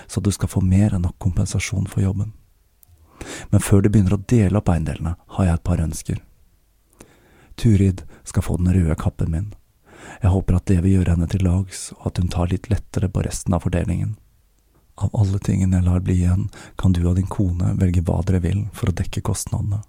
så 0.08 0.22
du 0.22 0.32
skal 0.32 0.52
få 0.52 0.62
mer 0.62 0.94
enn 0.96 1.06
nok 1.08 1.18
kompensasjon 1.20 1.88
for 1.90 2.04
jobben. 2.04 2.34
Men 3.50 3.64
før 3.64 3.82
du 3.82 3.90
begynner 3.90 4.16
å 4.16 4.24
dele 4.30 4.60
opp 4.60 4.70
eiendelene, 4.72 5.16
har 5.36 5.46
jeg 5.46 5.60
et 5.60 5.66
par 5.68 5.84
ønsker. 5.84 6.20
Turid 7.60 8.06
skal 8.24 8.46
få 8.46 8.58
den 8.58 8.72
røde 8.74 8.96
kappen 8.96 9.32
min. 9.34 9.50
Jeg 10.22 10.32
håper 10.32 10.56
at 10.56 10.68
det 10.72 10.80
vil 10.84 11.00
gjøre 11.00 11.16
henne 11.16 11.28
til 11.32 11.44
lags, 11.44 11.90
og 11.98 12.12
at 12.12 12.22
hun 12.22 12.32
tar 12.32 12.52
litt 12.52 12.70
lettere 12.72 13.10
på 13.12 13.24
resten 13.26 13.56
av 13.56 13.66
fordelingen. 13.66 14.16
Av 15.00 15.12
alle 15.16 15.40
tingene 15.44 15.80
jeg 15.80 15.88
lar 15.88 16.04
bli 16.04 16.22
igjen, 16.22 16.48
kan 16.80 16.96
du 16.96 17.02
og 17.06 17.18
din 17.20 17.28
kone 17.32 17.74
velge 17.80 18.04
hva 18.08 18.22
dere 18.28 18.42
vil 18.44 18.66
for 18.76 18.92
å 18.92 18.96
dekke 18.96 19.24
kostnadene. 19.28 19.82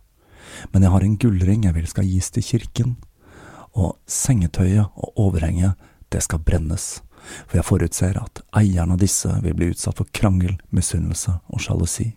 Men 0.72 0.82
jeg 0.82 0.94
har 0.94 1.06
en 1.06 1.16
gullring 1.22 1.66
jeg 1.66 1.76
vil 1.76 1.88
skal 1.90 2.10
gis 2.10 2.30
til 2.34 2.46
kirken, 2.46 2.96
og 3.70 3.98
sengetøyet 4.10 4.90
og 4.98 5.18
overhenget 5.28 5.78
det 6.10 6.24
skal 6.26 6.42
brennes, 6.42 7.02
for 7.46 7.60
jeg 7.60 7.68
forutser 7.68 8.18
at 8.18 8.42
eieren 8.56 8.94
av 8.94 9.00
disse 9.02 9.30
vil 9.44 9.54
bli 9.54 9.70
utsatt 9.70 10.00
for 10.00 10.10
krangel, 10.16 10.56
misunnelse 10.74 11.36
og 11.48 11.62
sjalusi. 11.62 12.10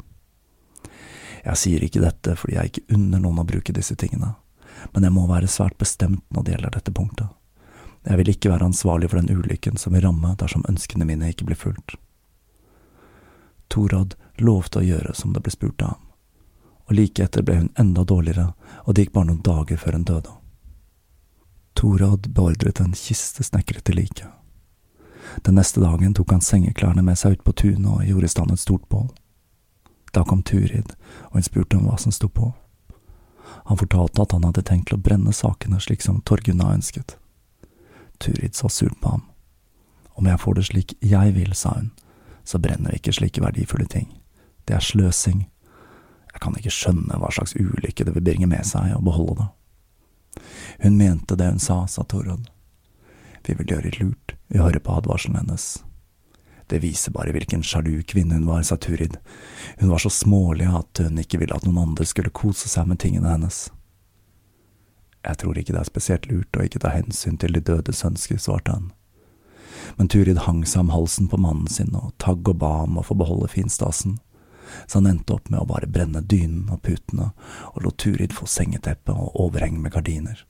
Jeg 1.43 1.59
sier 1.59 1.83
ikke 1.83 2.01
dette 2.03 2.37
fordi 2.39 2.55
jeg 2.55 2.71
ikke 2.71 2.97
unner 2.97 3.21
noen 3.21 3.41
å 3.43 3.47
bruke 3.47 3.75
disse 3.75 3.95
tingene, 3.99 4.33
men 4.95 5.05
jeg 5.05 5.15
må 5.15 5.25
være 5.29 5.51
svært 5.51 5.77
bestemt 5.77 6.23
når 6.33 6.43
det 6.45 6.55
gjelder 6.55 6.77
dette 6.77 6.95
punktet. 6.95 7.29
Jeg 8.03 8.19
vil 8.19 8.31
ikke 8.33 8.51
være 8.51 8.67
ansvarlig 8.67 9.09
for 9.11 9.21
den 9.21 9.31
ulykken 9.31 9.77
som 9.79 9.95
vil 9.95 10.03
ramme 10.03 10.33
dersom 10.39 10.65
ønskene 10.69 11.07
mine 11.07 11.29
ikke 11.31 11.47
blir 11.47 11.59
fulgt. 11.59 11.95
Torad 13.71 14.17
lovte 14.43 14.81
å 14.81 14.87
gjøre 14.87 15.13
som 15.15 15.33
det 15.33 15.43
ble 15.43 15.53
spurt 15.53 15.83
av 15.85 15.95
ham, 15.95 16.01
og 16.89 16.97
like 16.97 17.23
etter 17.23 17.45
ble 17.45 17.61
hun 17.61 17.69
enda 17.79 18.03
dårligere, 18.03 18.49
og 18.83 18.95
det 18.95 19.05
gikk 19.05 19.13
bare 19.15 19.29
noen 19.29 19.45
dager 19.45 19.79
før 19.79 19.99
hun 19.99 20.07
døde. 20.09 20.33
Torad 21.73 22.29
beordret 22.33 22.79
en 22.79 22.93
kiste 22.97 23.43
snekret 23.43 23.83
til 23.83 23.97
liket. 23.97 24.29
Den 25.41 25.55
neste 25.57 25.81
dagen 25.81 26.13
tok 26.13 26.31
han 26.31 26.41
sengeklærne 26.41 27.01
med 27.01 27.17
seg 27.17 27.37
ut 27.37 27.43
på 27.43 27.55
tunet 27.57 27.89
og 27.89 28.05
gjorde 28.05 28.29
i 28.29 28.33
stand 28.33 28.53
et 28.53 28.61
stort 28.61 28.85
bål. 28.89 29.09
Da 30.13 30.23
kom 30.23 30.43
Turid, 30.43 30.93
og 31.31 31.39
hun 31.39 31.45
spurte 31.45 31.77
om 31.77 31.87
hva 31.89 31.97
som 31.97 32.13
sto 32.13 32.29
på. 32.29 32.51
Han 33.65 33.79
fortalte 33.79 34.21
at 34.21 34.35
han 34.35 34.45
hadde 34.45 34.65
tenkt 34.67 34.93
å 34.93 35.01
brenne 35.01 35.33
sakene 35.33 35.79
slik 35.81 36.03
som 36.05 36.21
Torgunna 36.21 36.73
ønsket. 36.75 37.17
Turid 38.21 38.55
så 38.55 38.69
surt 38.69 38.99
på 39.01 39.15
ham. 39.15 39.23
Om 40.13 40.29
jeg 40.29 40.39
får 40.39 40.59
det 40.59 40.65
slik 40.69 40.93
jeg 41.01 41.33
vil, 41.33 41.55
sa 41.57 41.73
hun, 41.79 41.89
så 42.43 42.59
brenner 42.61 42.93
ikke 42.93 43.15
slike 43.15 43.41
verdifulle 43.41 43.87
ting. 43.89 44.11
Det 44.67 44.77
er 44.77 44.85
sløsing. 44.85 45.47
Jeg 46.33 46.41
kan 46.43 46.55
ikke 46.59 46.73
skjønne 46.73 47.17
hva 47.17 47.31
slags 47.33 47.55
ulykke 47.57 48.05
det 48.05 48.13
vil 48.13 48.25
bringe 48.25 48.49
med 48.49 48.65
seg 48.67 48.93
å 48.93 49.01
beholde 49.03 49.41
det. 49.41 49.49
Hun 50.83 50.97
mente 50.97 51.37
det 51.39 51.49
hun 51.51 51.59
sa, 51.59 51.83
sa 51.87 52.03
Torod. 52.03 52.49
Vi 53.47 53.55
vil 53.59 53.73
gjøre 53.75 53.95
lurt 53.99 54.35
i 54.53 54.59
å 54.59 54.67
høre 54.69 54.81
på 54.83 54.95
advarselen 54.95 55.41
hennes. 55.41 55.83
Det 56.71 56.79
viser 56.79 57.11
bare 57.11 57.33
hvilken 57.35 57.63
sjalu 57.63 58.01
kvinne 58.07 58.37
hun 58.39 58.47
var, 58.47 58.63
sa 58.63 58.77
Turid. 58.79 59.17
Hun 59.77 59.91
var 59.91 59.99
så 59.99 60.09
smålig 60.09 60.69
at 60.71 61.03
hun 61.03 61.19
ikke 61.19 61.41
ville 61.41 61.55
at 61.55 61.67
noen 61.67 61.89
andre 61.89 62.07
skulle 62.07 62.31
kose 62.33 62.71
seg 62.71 62.87
med 62.89 63.01
tingene 63.03 63.29
hennes. 63.29 63.67
Jeg 65.23 65.39
tror 65.39 65.59
ikke 65.59 65.75
det 65.75 65.81
er 65.83 65.91
spesielt 65.91 66.27
lurt 66.31 66.57
å 66.57 66.65
ikke 66.65 66.81
ta 66.83 66.91
hensyn 66.91 67.37
til 67.39 67.55
de 67.55 67.61
dødes 67.63 68.03
ønsker, 68.07 68.39
svarte 68.39 68.75
han. 68.75 68.91
Men 69.99 70.09
Turid 70.11 70.43
hang 70.47 70.63
seg 70.67 70.85
om 70.85 70.93
halsen 70.95 71.29
på 71.31 71.39
mannen 71.39 71.69
sin 71.71 71.95
og 71.95 72.11
tagg 72.23 72.47
og 72.47 72.59
ba 72.63 72.83
om 72.87 72.99
å 72.99 73.05
få 73.05 73.15
beholde 73.19 73.51
finstasen, 73.51 74.17
så 74.87 74.99
han 74.99 75.09
endte 75.11 75.35
opp 75.35 75.49
med 75.49 75.61
å 75.61 75.67
bare 75.69 75.89
brenne 75.89 76.21
dynen 76.21 76.69
og 76.73 76.81
putene 76.85 77.31
og 77.73 77.83
lot 77.85 77.97
Turid 78.01 78.33
få 78.35 78.47
sengeteppe 78.49 79.13
og 79.13 79.37
overheng 79.45 79.79
med 79.81 79.93
gardiner. 79.95 80.45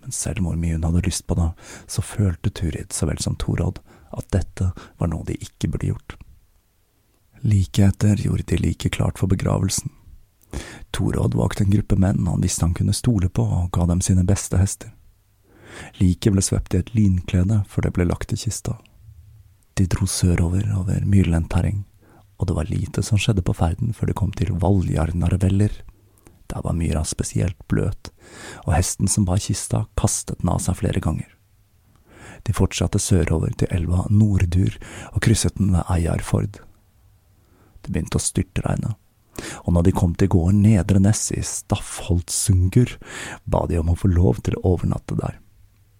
Men 0.00 0.12
selv 0.16 0.44
hvor 0.44 0.56
mye 0.56 0.76
hun 0.76 0.86
hadde 0.88 1.04
lyst 1.06 1.26
på 1.28 1.36
det, 1.36 1.50
så 1.86 2.02
følte 2.02 2.50
Turid 2.50 2.92
så 2.96 3.08
vel 3.10 3.20
som 3.20 3.36
Torodd 3.36 3.82
at 4.10 4.30
dette 4.34 4.72
var 4.98 5.10
noe 5.12 5.26
de 5.28 5.36
ikke 5.38 5.68
burde 5.70 5.92
gjort. 5.92 6.16
Like 7.40 7.84
etter 7.84 8.20
gjorde 8.20 8.48
de 8.48 8.60
like 8.60 8.90
klart 8.92 9.20
for 9.20 9.30
begravelsen. 9.30 9.92
Torodd 10.90 11.36
valgte 11.38 11.64
en 11.64 11.70
gruppe 11.70 11.96
menn 11.96 12.26
han 12.26 12.42
visste 12.42 12.66
han 12.66 12.74
kunne 12.74 12.96
stole 12.96 13.28
på, 13.28 13.44
og 13.44 13.70
ga 13.72 13.86
dem 13.86 14.00
sine 14.04 14.24
beste 14.26 14.58
hester. 14.58 14.90
Liket 16.00 16.34
ble 16.34 16.42
svept 16.42 16.74
i 16.74 16.80
et 16.82 16.94
linklede 16.96 17.62
før 17.70 17.86
det 17.86 17.94
ble 17.96 18.08
lagt 18.08 18.34
i 18.34 18.40
kista. 18.40 18.76
De 19.78 19.86
dro 19.86 20.08
sørover 20.10 20.66
over 20.76 21.04
myrlendt 21.06 21.52
terreng, 21.54 21.84
og 22.40 22.48
det 22.48 22.56
var 22.56 22.70
lite 22.72 23.02
som 23.04 23.20
skjedde 23.20 23.44
på 23.44 23.54
ferden 23.56 23.92
før 23.92 24.10
det 24.10 24.16
kom 24.16 24.30
til 24.32 24.54
Valjarnarveller. 24.62 25.74
Der 26.50 26.64
var 26.64 26.74
myra 26.74 27.02
spesielt 27.04 27.58
bløt, 27.68 28.08
og 28.64 28.72
hesten 28.74 29.10
som 29.12 29.26
bar 29.28 29.42
kista, 29.44 29.84
kastet 30.00 30.40
den 30.40 30.50
av 30.50 30.62
seg 30.64 30.80
flere 30.80 31.02
ganger. 31.04 31.28
De 32.48 32.56
fortsatte 32.56 32.98
sørover 33.02 33.52
til 33.60 33.68
elva 33.70 34.06
Nordur 34.08 34.78
og 35.12 35.20
krysset 35.26 35.60
den 35.60 35.74
ved 35.74 35.84
Eiarford. 35.92 36.62
Det 37.84 37.92
begynte 37.92 38.16
å 38.16 38.24
styrtregne, 38.24 38.96
og 39.68 39.76
når 39.76 39.86
de 39.86 39.96
kom 40.00 40.16
til 40.16 40.32
gården 40.32 40.64
Nedre 40.64 41.04
Ness 41.04 41.28
i 41.36 41.44
Staffholdsungur, 41.44 42.96
ba 43.44 43.66
de 43.68 43.78
om 43.80 43.92
å 43.92 44.00
få 44.00 44.08
lov 44.12 44.40
til 44.46 44.56
å 44.56 44.74
overnatte 44.74 45.20
der. 45.20 45.36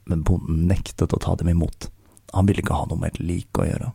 Men 0.08 0.24
bonden 0.24 0.64
nektet 0.72 1.12
å 1.12 1.20
ta 1.20 1.36
dem 1.36 1.52
imot, 1.52 1.90
han 2.32 2.48
ville 2.48 2.64
ikke 2.64 2.80
ha 2.80 2.88
noe 2.88 3.00
med 3.00 3.12
et 3.12 3.22
lik 3.22 3.60
å 3.60 3.68
gjøre. 3.68 3.92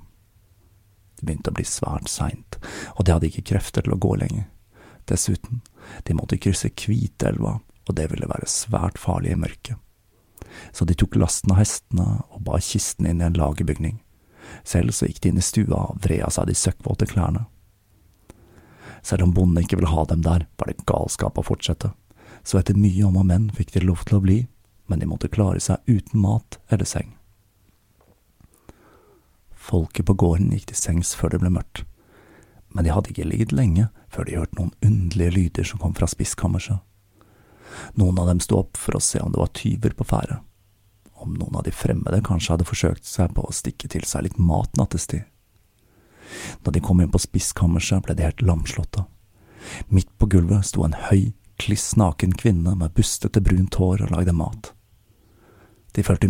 Det 1.16 1.28
begynte 1.28 1.54
å 1.54 1.58
bli 1.58 1.66
svært 1.68 2.10
seint, 2.12 2.60
og 2.96 3.06
de 3.06 3.16
hadde 3.16 3.30
ikke 3.32 3.48
krefter 3.54 3.86
til 3.86 3.96
å 3.96 4.02
gå 4.02 4.16
lenger. 4.20 4.50
Dessuten, 5.08 5.62
de 6.04 6.18
måtte 6.18 6.40
krysse 6.42 6.74
Kvitelva, 6.74 7.60
og 7.86 7.98
det 7.98 8.10
ville 8.12 8.30
være 8.30 8.50
svært 8.50 8.98
farlig 9.00 9.36
i 9.36 9.40
mørket 9.40 9.80
så 10.72 10.86
de 10.86 10.94
tok 10.94 11.16
lasten 11.16 11.54
av 11.54 11.60
hestene 11.62 12.08
og 12.30 12.44
bar 12.48 12.64
kisten 12.64 13.08
inn 13.10 13.22
i 13.22 13.28
en 13.28 13.38
lagerbygning. 13.38 14.00
Selv 14.64 14.94
så 14.96 15.10
gikk 15.10 15.22
de 15.24 15.32
inn 15.32 15.42
i 15.42 15.46
stua 15.46 15.82
og 15.90 16.02
vred 16.06 16.24
av 16.26 16.34
seg 16.36 16.50
de 16.50 16.58
søkkvåte 16.58 17.10
klærne. 17.10 17.46
Selv 19.06 19.28
om 19.28 19.34
bonden 19.38 19.64
ikke 19.64 19.78
ville 19.80 19.92
ha 19.92 20.06
dem 20.10 20.24
der, 20.26 20.48
var 20.58 20.70
det 20.70 20.86
galskap 20.90 21.38
å 21.38 21.46
fortsette, 21.46 21.92
så 22.44 22.60
etter 22.60 22.78
mye 22.78 23.06
om 23.06 23.20
og 23.22 23.28
men 23.30 23.52
fikk 23.54 23.76
de 23.76 23.86
lov 23.86 24.06
til 24.06 24.18
å 24.18 24.24
bli, 24.24 24.40
men 24.90 25.02
de 25.02 25.10
måtte 25.10 25.30
klare 25.34 25.62
seg 25.62 25.82
uten 25.90 26.22
mat 26.22 26.60
eller 26.70 26.90
seng. 26.90 27.14
Folket 29.66 30.06
på 30.06 30.14
gården 30.14 30.52
gikk 30.54 30.68
til 30.70 30.78
sengs 30.78 31.16
før 31.18 31.34
det 31.34 31.42
ble 31.42 31.50
mørkt, 31.56 31.86
men 32.70 32.86
de 32.86 32.92
hadde 32.94 33.10
ikke 33.10 33.26
ligget 33.26 33.56
lenge 33.56 33.88
før 34.14 34.28
de 34.28 34.36
hørte 34.38 34.60
noen 34.60 34.74
underlige 34.86 35.34
lyder 35.34 35.66
som 35.66 35.82
kom 35.82 35.96
fra 35.98 36.10
spiskammerset. 36.12 36.84
Noen 37.98 38.20
av 38.22 38.30
dem 38.30 38.44
sto 38.44 38.60
opp 38.62 38.78
for 38.78 38.98
å 38.98 39.02
se 39.04 39.20
om 39.24 39.34
det 39.34 39.42
var 39.42 39.54
tyver 39.58 39.96
på 39.98 40.06
ferde. 40.06 40.38
Om 41.18 41.34
noen 41.40 41.58
av 41.58 41.66
de 41.66 41.74
fremmede 41.74 42.22
kanskje 42.28 42.54
hadde 42.54 42.70
forsøkt 42.70 43.10
seg 43.10 43.34
på 43.34 43.48
å 43.48 43.56
stikke 43.56 43.90
til 43.90 44.06
seg 44.06 44.28
litt 44.28 44.38
mat 44.38 44.78
nattestid. 44.78 45.26
Da 46.62 46.72
de 46.72 46.84
kom 46.84 47.02
inn 47.02 47.12
på 47.12 47.22
spiskammerset, 47.22 48.06
ble 48.06 48.16
de 48.18 48.28
helt 48.28 48.46
lamslåtte. 48.46 49.06
Midt 49.90 50.12
på 50.20 50.30
gulvet 50.30 50.70
sto 50.70 50.86
en 50.86 50.98
høy, 51.10 51.34
kliss 51.58 51.96
naken 51.98 52.36
kvinne 52.38 52.76
med 52.78 52.94
bustete, 52.94 53.42
brunt 53.42 53.82
hår 53.82 54.06
og 54.06 54.14
lagde 54.14 54.36
mat. 54.36 54.76
De 55.96 56.04
følte 56.04 56.30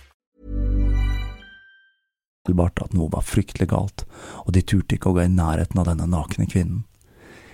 At 2.81 2.93
noe 2.93 3.09
var 3.11 3.23
fryktelig 3.25 3.69
galt, 3.71 4.05
og 4.45 4.53
de 4.53 4.61
turte 4.61 4.95
ikke 4.95 5.11
å 5.11 5.15
gå 5.15 5.25
i 5.25 5.31
nærheten 5.31 5.79
av 5.79 5.87
denne 5.87 6.07
nakne 6.09 6.47
kvinnen. 6.49 6.83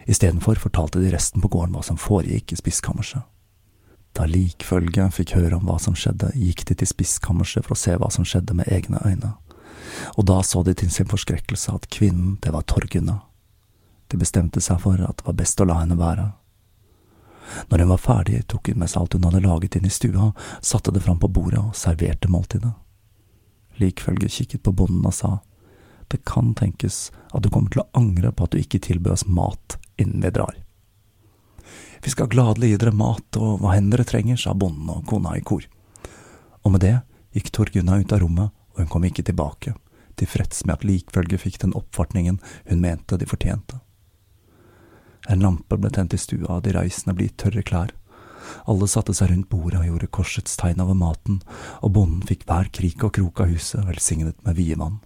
Istedenfor 0.08 0.56
fortalte 0.56 1.02
de 1.04 1.12
resten 1.12 1.44
på 1.44 1.52
gården 1.52 1.76
hva 1.76 1.84
som 1.84 2.00
foregikk 2.00 2.54
i 2.54 2.60
spiskammerset. 2.60 3.26
Da 4.16 4.26
likfølget 4.26 5.14
fikk 5.14 5.36
høre 5.36 5.60
om 5.60 5.68
hva 5.68 5.78
som 5.84 5.96
skjedde, 5.98 6.32
gikk 6.34 6.64
de 6.70 6.78
til 6.80 6.90
spiskammerset 6.90 7.66
for 7.68 7.76
å 7.76 7.80
se 7.80 7.98
hva 8.00 8.10
som 8.14 8.26
skjedde 8.26 8.56
med 8.58 8.72
egne 8.72 9.02
øyne, 9.06 9.36
og 10.16 10.26
da 10.30 10.42
så 10.44 10.64
de 10.64 10.74
til 10.78 10.90
sin 10.92 11.10
forskrekkelse 11.10 11.76
at 11.76 11.90
kvinnen, 11.94 12.38
det 12.42 12.54
var 12.54 12.66
Torgunna. 12.68 13.22
De 14.08 14.18
bestemte 14.18 14.62
seg 14.64 14.80
for 14.82 15.00
at 15.04 15.20
det 15.20 15.28
var 15.28 15.38
best 15.38 15.62
å 15.62 15.68
la 15.68 15.82
henne 15.82 16.00
være. 16.00 16.32
Når 17.70 17.84
hun 17.84 17.94
var 17.94 18.04
ferdig, 18.04 18.42
tok 18.48 18.72
hun 18.72 18.82
med 18.82 18.92
seg 18.92 19.02
alt 19.02 19.18
hun 19.18 19.28
hadde 19.28 19.44
laget 19.46 19.78
inn 19.78 19.88
i 19.88 19.94
stua, 19.94 20.32
satte 20.62 20.94
det 20.94 21.04
fram 21.06 21.20
på 21.22 21.32
bordet 21.32 21.62
og 21.62 21.76
serverte 21.78 22.32
måltidet. 22.32 22.74
Likfølget 23.78 24.34
kikket 24.34 24.64
på 24.66 24.74
bonden 24.74 25.06
og 25.06 25.14
sa, 25.14 25.38
det 26.08 26.24
kan 26.26 26.54
tenkes 26.56 27.10
at 27.36 27.44
du 27.44 27.50
kommer 27.52 27.72
til 27.72 27.84
å 27.84 27.90
angre 28.00 28.32
på 28.32 28.48
at 28.48 28.56
du 28.56 28.62
ikke 28.62 28.82
tilbød 28.84 29.18
oss 29.18 29.28
mat 29.28 29.78
innen 30.00 30.24
vi 30.24 30.32
drar. 30.34 30.56
Vi 32.04 32.14
skal 32.14 32.30
gladelig 32.32 32.72
gi 32.72 32.80
dere 32.80 32.96
mat 32.96 33.40
og 33.40 33.60
hva 33.62 33.76
enn 33.76 33.90
dere 33.92 34.06
trenger, 34.08 34.38
sa 34.40 34.54
bonden 34.54 34.90
og 34.94 35.04
kona 35.10 35.36
i 35.38 35.44
kor. 35.44 35.66
Og 36.64 36.74
med 36.74 36.84
det 36.86 36.96
gikk 37.36 37.52
Torgunna 37.54 37.98
ut 38.00 38.14
av 38.14 38.22
rommet, 38.24 38.54
og 38.74 38.84
hun 38.84 38.92
kom 38.92 39.08
ikke 39.08 39.26
tilbake, 39.28 39.74
tilfreds 40.18 40.64
med 40.66 40.78
at 40.78 40.88
likfølget 40.88 41.44
fikk 41.44 41.60
den 41.66 41.76
oppfartningen 41.78 42.40
hun 42.70 42.82
mente 42.84 43.20
de 43.20 43.28
fortjente. 43.30 43.82
En 45.28 45.44
lampe 45.44 45.78
ble 45.78 45.92
tent 45.92 46.16
i 46.16 46.20
stua, 46.22 46.58
og 46.58 46.64
de 46.64 46.74
reisende 46.76 47.16
ble 47.16 47.28
gitt 47.28 47.40
tørre 47.44 47.64
klær. 47.68 47.92
Alle 48.72 48.88
satte 48.88 49.14
seg 49.16 49.32
rundt 49.32 49.50
bordet 49.52 49.82
og 49.82 49.90
gjorde 49.90 50.10
korsets 50.18 50.56
tegn 50.60 50.82
over 50.84 50.96
maten, 50.96 51.42
og 51.84 51.94
bonden 51.98 52.24
fikk 52.28 52.46
hver 52.48 52.72
krik 52.74 53.04
og 53.04 53.14
krok 53.18 53.44
av 53.44 53.52
huset 53.52 53.84
velsignet 53.88 54.40
med 54.48 54.56
vievann. 54.60 55.02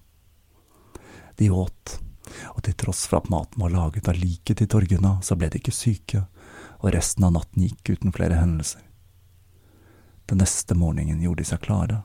De 1.41 1.49
åt, 1.49 1.97
og 2.53 2.61
til 2.65 2.77
tross 2.77 3.07
for 3.09 3.21
at 3.21 3.31
maten 3.33 3.63
var 3.63 3.73
laget 3.73 4.09
av 4.11 4.19
liket 4.19 4.61
til 4.61 4.69
Torgunna, 4.69 5.17
så 5.25 5.37
ble 5.37 5.49
de 5.49 5.61
ikke 5.61 5.73
syke, 5.73 6.25
og 6.81 6.93
resten 6.93 7.25
av 7.25 7.33
natten 7.39 7.65
gikk 7.65 7.95
uten 7.95 8.13
flere 8.13 8.37
hendelser. 8.37 8.85
Den 10.29 10.41
neste 10.43 10.77
morgenen 10.77 11.23
gjorde 11.23 11.41
de 11.41 11.49
seg 11.49 11.65
klare, 11.65 12.03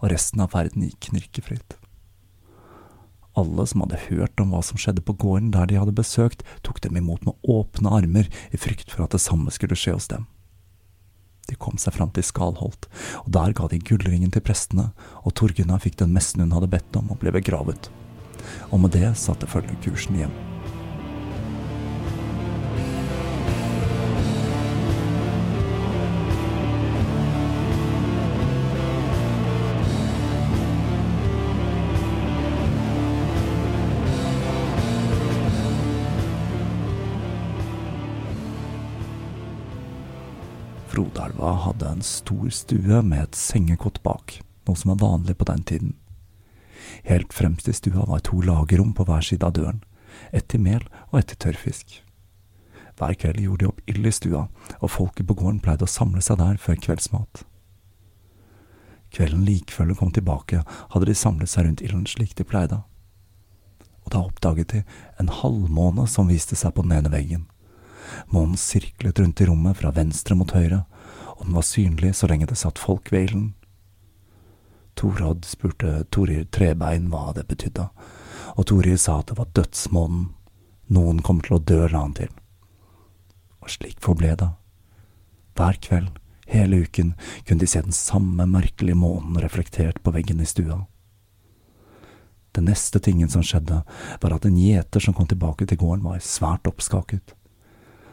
og 0.00 0.08
resten 0.12 0.40
av 0.40 0.52
ferden 0.54 0.88
gikk 0.88 1.10
knirkefritt. 1.10 1.76
Alle 3.38 3.66
som 3.70 3.84
hadde 3.84 4.00
hørt 4.08 4.42
om 4.42 4.50
hva 4.54 4.62
som 4.66 4.80
skjedde 4.80 5.04
på 5.06 5.14
gården 5.20 5.52
der 5.54 5.70
de 5.70 5.78
hadde 5.78 5.94
besøkt, 5.94 6.42
tok 6.66 6.82
dem 6.82 6.98
imot 6.98 7.24
med 7.26 7.38
åpne 7.46 7.92
armer 8.00 8.30
i 8.50 8.60
frykt 8.60 8.90
for 8.90 9.06
at 9.06 9.14
det 9.14 9.22
samme 9.22 9.54
skulle 9.54 9.78
skje 9.78 9.94
hos 9.94 10.10
dem. 10.10 10.26
De 11.50 11.56
kom 11.58 11.78
seg 11.82 11.96
fram 11.96 12.10
til 12.14 12.26
Skalholt, 12.26 12.86
og 13.24 13.30
der 13.34 13.54
ga 13.58 13.66
de 13.70 13.80
gullringen 13.82 14.30
til 14.34 14.44
prestene, 14.44 14.90
og 15.24 15.34
Torgunna 15.38 15.80
fikk 15.82 15.98
den 16.02 16.14
messen 16.14 16.44
hun 16.44 16.54
hadde 16.54 16.70
bedt 16.70 17.00
om, 17.00 17.10
og 17.10 17.22
ble 17.22 17.34
begravet 17.34 17.90
og 18.70 18.80
med 18.80 18.94
det 18.96 19.12
satte 19.18 19.48
følgekursen 19.50 20.22
hjem. 20.22 20.49
Frodelva 41.40 41.64
hadde 41.64 41.88
en 41.88 42.02
stor 42.02 42.50
stue 42.52 43.02
med 43.02 43.22
et 43.22 43.34
sengekott 43.34 44.02
bak, 44.04 44.42
noe 44.68 44.76
som 44.76 44.90
var 44.92 44.98
vanlig 45.00 45.38
på 45.40 45.46
den 45.48 45.62
tiden. 45.64 45.94
Helt 47.08 47.32
fremst 47.32 47.68
i 47.68 47.72
stua 47.72 48.04
var 48.04 48.20
to 48.20 48.42
lagerrom 48.44 48.92
på 48.92 49.06
hver 49.08 49.24
side 49.24 49.46
av 49.46 49.54
døren, 49.56 49.80
ett 50.36 50.50
til 50.52 50.60
mel 50.60 50.84
og 51.08 51.22
ett 51.22 51.30
til 51.32 51.40
tørrfisk. 51.40 52.02
Hver 53.00 53.16
kveld 53.16 53.40
gjorde 53.40 53.64
de 53.64 53.70
opp 53.70 53.80
ild 53.88 54.04
i 54.04 54.12
stua, 54.12 54.42
og 54.84 54.92
folket 54.92 55.30
på 55.30 55.38
gården 55.40 55.62
pleide 55.64 55.88
å 55.88 55.88
samle 55.88 56.20
seg 56.20 56.42
der 56.42 56.60
før 56.60 56.76
kveldsmat. 56.76 57.46
Kvelden 59.08 59.48
like 59.48 59.72
før 59.72 59.88
de 59.88 59.96
kom 59.96 60.12
tilbake, 60.12 60.60
hadde 60.92 61.08
de 61.08 61.16
samlet 61.16 61.48
seg 61.48 61.64
rundt 61.64 61.80
ilden 61.80 62.04
slik 62.04 62.36
de 62.36 62.44
pleide. 62.44 62.82
Og 64.04 64.12
da 64.12 64.26
oppdaget 64.26 64.76
de 64.76 64.84
en 65.16 65.32
halvmåne 65.40 66.04
som 66.04 66.28
viste 66.28 66.52
seg 66.52 66.76
på 66.76 66.84
den 66.84 66.98
ene 67.00 67.16
veggen. 67.16 67.48
Månen 68.28 68.60
sirklet 68.60 69.24
rundt 69.24 69.40
i 69.40 69.48
rommet 69.48 69.80
fra 69.80 69.96
venstre 69.96 70.36
mot 70.36 70.52
høyre, 70.52 70.84
og 71.40 71.46
den 71.48 71.56
var 71.56 71.64
synlig 71.64 72.12
så 72.18 72.28
lenge 72.28 72.46
det 72.50 72.58
satt 72.60 72.78
folk 72.78 73.08
ved 73.12 73.30
ilden. 73.30 73.46
Torod 74.94 75.46
spurte 75.48 76.04
Torir 76.12 76.44
Trebein 76.52 77.08
hva 77.08 77.30
det 77.32 77.46
betydde, 77.48 77.86
og 78.52 78.66
Torir 78.68 78.98
sa 79.00 79.20
at 79.20 79.30
det 79.30 79.38
var 79.38 79.48
dødsmånen. 79.56 80.28
Noen 80.92 81.22
kom 81.24 81.40
til 81.40 81.56
å 81.56 81.62
dø, 81.62 81.86
la 81.88 82.02
han 82.02 82.16
til. 82.18 82.28
Og 83.62 83.70
slik 83.72 84.00
forble 84.04 84.34
det. 84.36 84.50
Hver 85.56 85.78
kveld, 85.80 86.18
hele 86.50 86.82
uken, 86.84 87.14
kunne 87.46 87.62
de 87.62 87.68
se 87.70 87.80
den 87.86 87.96
samme 87.96 88.44
merkelige 88.50 88.98
månen 88.98 89.40
reflektert 89.40 90.02
på 90.02 90.12
veggen 90.12 90.42
i 90.42 90.48
stua. 90.50 90.82
Det 92.50 92.64
neste 92.66 92.98
tingen 92.98 93.30
som 93.30 93.44
skjedde, 93.46 93.80
var 94.20 94.34
at 94.34 94.44
en 94.44 94.58
gjeter 94.58 95.00
som 95.00 95.14
kom 95.14 95.30
tilbake 95.30 95.68
til 95.70 95.78
gården, 95.78 96.04
var 96.04 96.20
svært 96.26 96.66
oppskaket. 96.66 97.36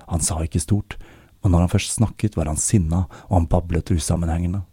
Han 0.08 0.22
sa 0.24 0.40
ikke 0.46 0.62
stort, 0.62 1.00
men 1.42 1.54
når 1.54 1.66
han 1.66 1.74
først 1.76 1.98
snakket, 1.98 2.38
var 2.38 2.50
han 2.50 2.60
sinna, 2.60 3.06
og 3.30 3.34
han 3.36 3.50
bablet 3.52 3.92
usammenhengende. 3.94 4.64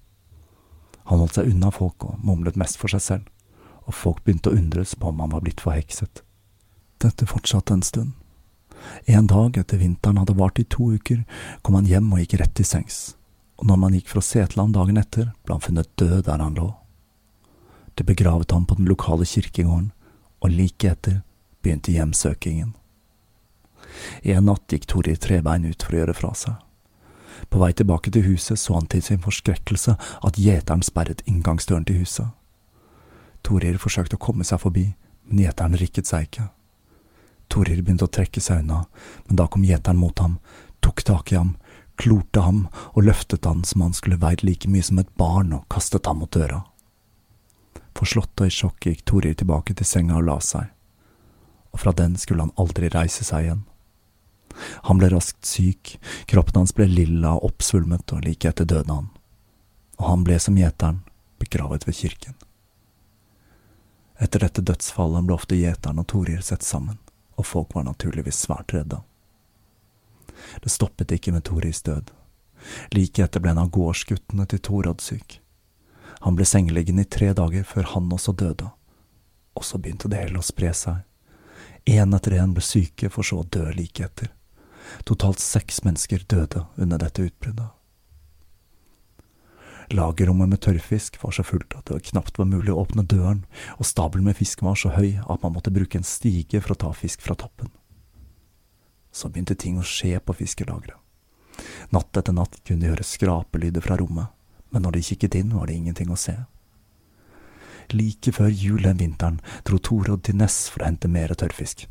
Han 1.11 1.21
holdt 1.21 1.39
seg 1.39 1.51
unna 1.53 1.71
folk 1.75 2.07
og 2.07 2.21
mumlet 2.25 2.57
mest 2.61 2.79
for 2.81 2.93
seg 2.93 3.03
selv, 3.05 3.31
og 3.85 3.97
folk 3.97 4.23
begynte 4.25 4.53
å 4.53 4.57
undres 4.57 4.95
på 4.97 5.11
om 5.11 5.21
han 5.21 5.35
var 5.35 5.45
blitt 5.45 5.61
forhekset. 5.61 6.23
Dette 7.05 7.29
fortsatte 7.29 7.75
en 7.75 7.85
stund. 7.85 8.15
En 9.09 9.29
dag 9.29 9.57
etter 9.61 9.81
vinteren 9.81 10.21
hadde 10.21 10.37
vart 10.37 10.59
i 10.61 10.65
to 10.69 10.91
uker, 10.97 11.25
kom 11.63 11.77
han 11.79 11.89
hjem 11.89 12.11
og 12.13 12.23
gikk 12.23 12.39
rett 12.41 12.55
til 12.57 12.69
sengs, 12.69 13.03
og 13.61 13.69
når 13.69 13.81
man 13.81 13.97
gikk 13.97 14.09
fra 14.13 14.25
Setland 14.25 14.77
dagen 14.77 15.01
etter, 15.01 15.31
ble 15.45 15.57
han 15.57 15.65
funnet 15.65 15.93
død 16.01 16.25
der 16.29 16.41
han 16.43 16.57
lå. 16.57 16.71
Det 17.95 18.07
begravet 18.09 18.51
han 18.51 18.67
på 18.67 18.77
den 18.81 18.89
lokale 18.91 19.29
kirkegården, 19.29 19.93
og 20.43 20.51
like 20.53 20.89
etter 20.91 21.21
begynte 21.63 21.95
hjemsøkingen. 21.95 22.75
En 24.23 24.49
natt 24.49 24.73
gikk 24.73 24.87
Torir 24.91 25.17
Trebein 25.21 25.67
ut 25.69 25.83
for 25.83 25.95
å 25.95 26.03
gjøre 26.03 26.17
fra 26.17 26.33
seg. 26.39 26.55
På 27.51 27.61
vei 27.61 27.73
tilbake 27.77 28.11
til 28.11 28.25
huset 28.29 28.59
så 28.61 28.77
han 28.79 28.87
til 28.91 29.03
sin 29.03 29.23
forskrekkelse 29.23 29.97
at 29.99 30.41
gjeteren 30.41 30.85
sperret 30.87 31.25
inngangsdøren 31.29 31.87
til 31.89 32.03
huset. 32.03 32.31
Torir 33.45 33.77
forsøkte 33.81 34.17
å 34.17 34.23
komme 34.23 34.47
seg 34.49 34.63
forbi, 34.63 34.87
men 35.29 35.45
gjeteren 35.45 35.77
rikket 35.81 36.09
seg 36.09 36.29
ikke. 36.29 36.49
Torir 37.53 37.83
begynte 37.83 38.09
å 38.09 38.13
trekke 38.13 38.41
seg 38.41 38.63
unna, 38.65 38.85
men 39.29 39.39
da 39.41 39.47
kom 39.49 39.67
gjeteren 39.67 40.01
mot 40.01 40.19
ham, 40.23 40.39
tok 40.81 41.05
tak 41.05 41.33
i 41.33 41.37
ham, 41.37 41.57
klorte 42.01 42.43
ham 42.43 42.65
og 42.95 43.05
løftet 43.07 43.45
han 43.47 43.63
som 43.69 43.85
han 43.85 43.93
skulle 43.95 44.19
veid 44.23 44.43
like 44.43 44.71
mye 44.71 44.83
som 44.83 44.99
et 44.99 45.13
barn 45.21 45.53
og 45.55 45.69
kastet 45.71 46.09
ham 46.09 46.23
mot 46.23 46.33
døra. 46.33 46.63
Forslått 47.95 48.41
og 48.41 48.49
i 48.49 48.55
sjokk 48.55 48.89
gikk 48.89 49.05
Torir 49.07 49.37
tilbake 49.39 49.77
til 49.77 49.87
senga 49.87 50.17
og 50.19 50.27
la 50.27 50.41
seg, 50.43 50.73
og 51.71 51.85
fra 51.85 51.93
den 51.95 52.17
skulle 52.19 52.47
han 52.47 52.57
aldri 52.59 52.91
reise 52.91 53.27
seg 53.27 53.47
igjen. 53.47 53.63
Han 54.89 54.99
ble 55.01 55.11
raskt 55.13 55.47
syk, 55.47 55.97
kroppen 56.31 56.63
hans 56.63 56.75
ble 56.75 56.87
lilla 56.91 57.35
og 57.37 57.51
oppsvulmet, 57.51 58.13
og 58.13 58.25
like 58.25 58.49
etter 58.49 58.69
døde 58.69 58.93
han. 58.93 59.11
Og 59.99 60.09
han 60.09 60.25
ble 60.27 60.39
som 60.43 60.59
gjeteren, 60.59 61.03
begravet 61.43 61.87
ved 61.89 61.99
kirken. 61.99 62.37
Etter 64.23 64.45
dette 64.45 64.63
dødsfallet 64.63 65.27
ble 65.27 65.35
ofte 65.35 65.59
gjeteren 65.59 65.99
og 66.01 66.07
Torir 66.11 66.43
sett 66.45 66.63
sammen, 66.63 66.99
og 67.35 67.47
folk 67.47 67.75
var 67.75 67.89
naturligvis 67.89 68.45
svært 68.47 68.75
redda. 68.75 69.03
Det 70.63 70.71
stoppet 70.71 71.13
ikke 71.13 71.33
med 71.35 71.45
Torirs 71.45 71.83
død. 71.83 72.13
Like 72.95 73.25
etter 73.25 73.43
ble 73.43 73.53
en 73.53 73.65
av 73.65 73.73
gårdsguttene 73.75 74.47
til 74.49 74.63
Torad 74.65 75.03
syk. 75.05 75.41
Han 76.25 76.39
ble 76.39 76.47
sengeliggende 76.49 77.05
i 77.05 77.11
tre 77.11 77.33
dager 77.37 77.67
før 77.69 77.91
han 77.95 78.13
også 78.13 78.33
døde, 78.33 78.71
og 79.55 79.67
så 79.67 79.79
begynte 79.79 80.09
det 80.09 80.23
hele 80.23 80.41
å 80.41 80.47
spre 80.47 80.73
seg. 80.73 81.03
Én 81.85 82.17
etter 82.17 82.39
én 82.39 82.55
ble 82.57 82.65
syke, 82.65 83.11
for 83.13 83.27
så 83.27 83.43
å 83.43 83.49
dø 83.51 83.67
like 83.77 84.07
etter. 84.07 84.31
Totalt 85.09 85.41
seks 85.43 85.83
mennesker 85.85 86.25
døde 86.29 86.67
under 86.77 87.01
dette 87.01 87.27
utbruddet. 87.29 87.71
Lagerrommet 89.93 90.49
med 90.49 90.61
tørrfisk 90.65 91.19
var 91.23 91.35
så 91.37 91.45
fullt 91.45 91.75
at 91.77 91.91
det 91.91 92.07
knapt 92.09 92.39
var 92.41 92.49
mulig 92.49 92.73
å 92.73 92.81
åpne 92.85 93.05
døren, 93.05 93.45
og 93.77 93.89
stabelen 93.89 94.25
med 94.29 94.39
fisk 94.39 94.63
var 94.65 94.79
så 94.81 94.95
høy 94.95 95.21
at 95.21 95.43
man 95.45 95.53
måtte 95.57 95.73
bruke 95.75 96.01
en 96.01 96.09
stige 96.09 96.63
for 96.63 96.75
å 96.75 96.81
ta 96.87 96.93
fisk 96.97 97.25
fra 97.25 97.37
toppen. 97.37 97.69
Så 99.13 99.29
begynte 99.29 99.55
ting 99.55 99.77
å 99.79 99.85
skje 99.87 100.17
på 100.25 100.37
fiskelageret. 100.41 100.97
Natt 101.95 102.17
etter 102.17 102.35
natt 102.35 102.57
kunne 102.65 102.83
de 102.83 102.91
høre 102.91 103.07
skrapelyder 103.07 103.85
fra 103.85 103.99
rommet, 104.01 104.33
men 104.73 104.83
når 104.83 104.97
de 104.97 105.05
kikket 105.07 105.37
inn, 105.39 105.53
var 105.55 105.69
det 105.69 105.77
ingenting 105.79 106.11
å 106.11 106.19
se. 106.19 106.35
Like 107.93 108.33
før 108.33 108.49
jul 108.49 108.83
den 108.83 108.99
vinteren 108.99 109.39
dro 109.69 109.79
Torod 109.79 110.25
til 110.25 110.41
Ness 110.41 110.65
for 110.73 110.83
å 110.83 110.89
hente 110.89 111.11
mer 111.13 111.37
tørrfisk. 111.37 111.85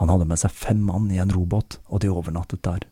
Han 0.00 0.12
hadde 0.12 0.28
med 0.28 0.40
seg 0.40 0.54
fem 0.54 0.82
mann 0.88 1.08
i 1.12 1.20
en 1.22 1.32
robåt, 1.32 1.78
og 1.86 2.02
de 2.02 2.12
overnattet 2.12 2.64
der. 2.66 2.86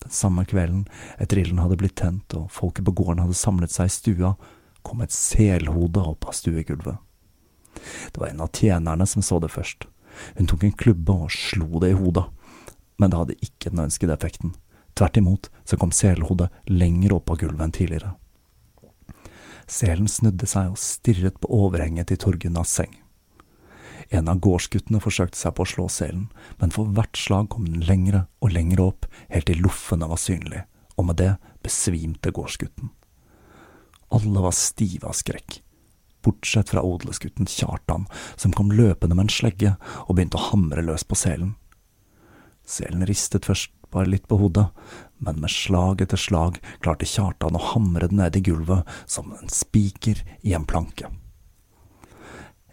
Den 0.00 0.14
samme 0.16 0.46
kvelden, 0.48 0.86
etter 1.20 1.42
ilden 1.42 1.60
hadde 1.60 1.76
blitt 1.80 1.98
tent 2.00 2.34
og 2.36 2.48
folket 2.54 2.86
på 2.86 2.94
gården 3.02 3.20
hadde 3.26 3.36
samlet 3.36 3.72
seg 3.74 3.90
i 3.90 3.94
stua, 3.94 4.34
kom 4.82 5.02
et 5.04 5.12
selhode 5.12 6.00
opp 6.00 6.24
av 6.28 6.36
stuegulvet. 6.36 6.96
Det 8.12 8.20
var 8.20 8.30
en 8.30 8.40
av 8.40 8.52
tjenerne 8.56 9.06
som 9.06 9.22
så 9.22 9.38
det 9.42 9.52
først. 9.52 9.84
Hun 10.38 10.48
tok 10.48 10.64
en 10.64 10.76
klubbe 10.76 11.16
og 11.26 11.34
slo 11.34 11.82
det 11.82 11.92
i 11.92 11.98
hodet, 11.98 12.24
men 12.96 13.12
det 13.12 13.20
hadde 13.20 13.38
ikke 13.44 13.72
den 13.72 13.84
ønskede 13.84 14.16
effekten. 14.16 14.54
Tvert 14.98 15.20
imot 15.20 15.50
så 15.64 15.78
kom 15.80 15.92
selhodet 15.94 16.50
lenger 16.68 17.14
opp 17.16 17.30
av 17.30 17.40
gulvet 17.40 17.66
enn 17.66 17.76
tidligere. 17.76 18.14
Selen 19.70 20.08
snudde 20.10 20.48
seg 20.50 20.72
og 20.72 20.80
stirret 20.82 21.38
på 21.40 21.52
overhenget 21.60 22.10
til 22.10 22.18
Torgunnas 22.18 22.72
seng. 22.80 22.96
En 24.10 24.28
av 24.28 24.40
gårdsguttene 24.42 24.98
forsøkte 25.02 25.38
seg 25.38 25.54
på 25.54 25.62
å 25.62 25.70
slå 25.70 25.86
selen, 25.92 26.26
men 26.58 26.72
for 26.74 26.90
hvert 26.96 27.18
slag 27.18 27.50
kom 27.52 27.68
den 27.68 27.84
lengre 27.86 28.24
og 28.42 28.54
lengre 28.56 28.88
opp, 28.90 29.06
helt 29.30 29.46
til 29.46 29.62
loffene 29.62 30.08
var 30.10 30.18
synlig, 30.18 30.64
og 30.98 31.06
med 31.10 31.20
det 31.22 31.34
besvimte 31.62 32.32
gårdsgutten. 32.34 32.90
Alle 34.10 34.42
var 34.42 34.56
stive 34.56 35.06
av 35.06 35.14
skrekk, 35.14 35.60
bortsett 36.26 36.72
fra 36.74 36.82
odelsgutten 36.82 37.46
Kjartan, 37.46 38.08
som 38.34 38.52
kom 38.52 38.74
løpende 38.74 39.14
med 39.14 39.28
en 39.28 39.34
slegge 39.36 39.76
og 40.08 40.16
begynte 40.16 40.40
å 40.40 40.48
hamre 40.50 40.82
løs 40.82 41.06
på 41.06 41.18
selen. 41.18 41.54
Selen 42.66 43.06
ristet 43.06 43.46
først 43.46 43.70
bare 43.94 44.10
litt 44.10 44.26
på 44.30 44.38
hodet, 44.42 44.66
men 45.22 45.38
med 45.42 45.54
slag 45.54 46.02
etter 46.02 46.18
slag 46.18 46.58
klarte 46.82 47.06
Kjartan 47.06 47.58
å 47.58 47.66
hamre 47.72 48.10
den 48.10 48.22
ned 48.22 48.38
i 48.38 48.44
gulvet 48.50 48.86
som 49.06 49.30
en 49.38 49.50
spiker 49.50 50.22
i 50.42 50.54
en 50.58 50.66
planke. 50.66 51.10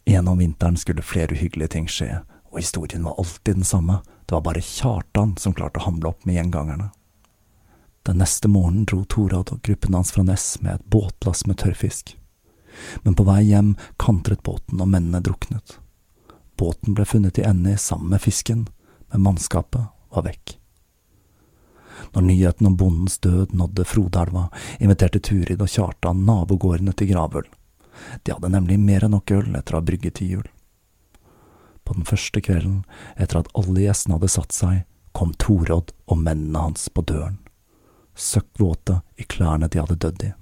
En 0.10 0.28
om 0.28 0.38
vinteren 0.38 0.78
skulle 0.78 1.02
flere 1.02 1.36
uhyggelige 1.36 1.68
ting 1.68 1.88
skje, 1.92 2.22
og 2.48 2.62
historien 2.62 3.04
var 3.04 3.18
alltid 3.20 3.56
den 3.56 3.68
samme, 3.68 3.98
det 4.26 4.36
var 4.38 4.46
bare 4.46 4.62
Kjartan 4.64 5.34
som 5.36 5.52
klarte 5.54 5.82
å 5.82 5.84
hamle 5.84 6.14
opp 6.14 6.24
med 6.24 6.38
gjengangerne. 6.38 6.86
Den 8.08 8.22
neste 8.24 8.48
morgenen 8.48 8.86
dro 8.88 9.02
Torad 9.04 9.52
og 9.52 9.60
gruppen 9.68 9.98
hans 10.00 10.14
fra 10.16 10.24
Ness 10.24 10.62
med 10.62 10.78
et 10.78 10.86
båtlass 10.88 11.44
med 11.44 11.60
tørrfisk. 11.60 12.14
Men 13.04 13.18
på 13.20 13.26
vei 13.28 13.42
hjem 13.50 13.74
kantret 14.00 14.46
båten, 14.48 14.80
og 14.80 14.88
mennene 14.88 15.20
druknet. 15.20 15.76
Båten 16.56 16.96
ble 16.96 17.04
funnet 17.04 17.42
i 17.42 17.46
ende 17.50 17.76
sammen 17.76 18.16
med 18.16 18.24
fisken, 18.24 18.64
men 19.12 19.28
mannskapet 19.28 19.92
var 20.16 20.28
vekk. 20.32 20.56
Når 22.16 22.30
nyheten 22.32 22.72
om 22.72 22.80
bondens 22.80 23.20
død 23.20 23.52
nådde 23.52 23.84
Frodelva, 23.92 24.48
inviterte 24.80 25.20
Turid 25.20 25.60
og 25.60 25.68
Kjartan 25.68 26.24
nabogårdene 26.24 26.96
til 26.96 27.12
gravøl. 27.12 27.57
De 28.24 28.34
hadde 28.34 28.52
nemlig 28.54 28.80
mer 28.80 29.06
enn 29.06 29.16
nok 29.16 29.32
øl 29.34 29.56
etter 29.58 29.76
å 29.76 29.82
ha 29.82 29.88
brygget 29.88 30.20
til 30.20 30.32
jul. 30.38 30.48
På 31.88 31.96
den 31.96 32.08
første 32.08 32.42
kvelden, 32.44 32.82
etter 33.16 33.42
at 33.42 33.52
alle 33.56 33.86
gjestene 33.86 34.18
hadde 34.18 34.32
satt 34.32 34.56
seg, 34.56 34.82
kom 35.16 35.32
Torodd 35.42 35.94
og 36.06 36.20
mennene 36.22 36.66
hans 36.68 36.90
på 36.94 37.02
døren, 37.08 37.40
søkkvåte 38.14 39.00
i 39.18 39.26
klærne 39.26 39.70
de 39.72 39.80
hadde 39.82 39.98
dødd 40.04 40.26
i. 40.28 40.34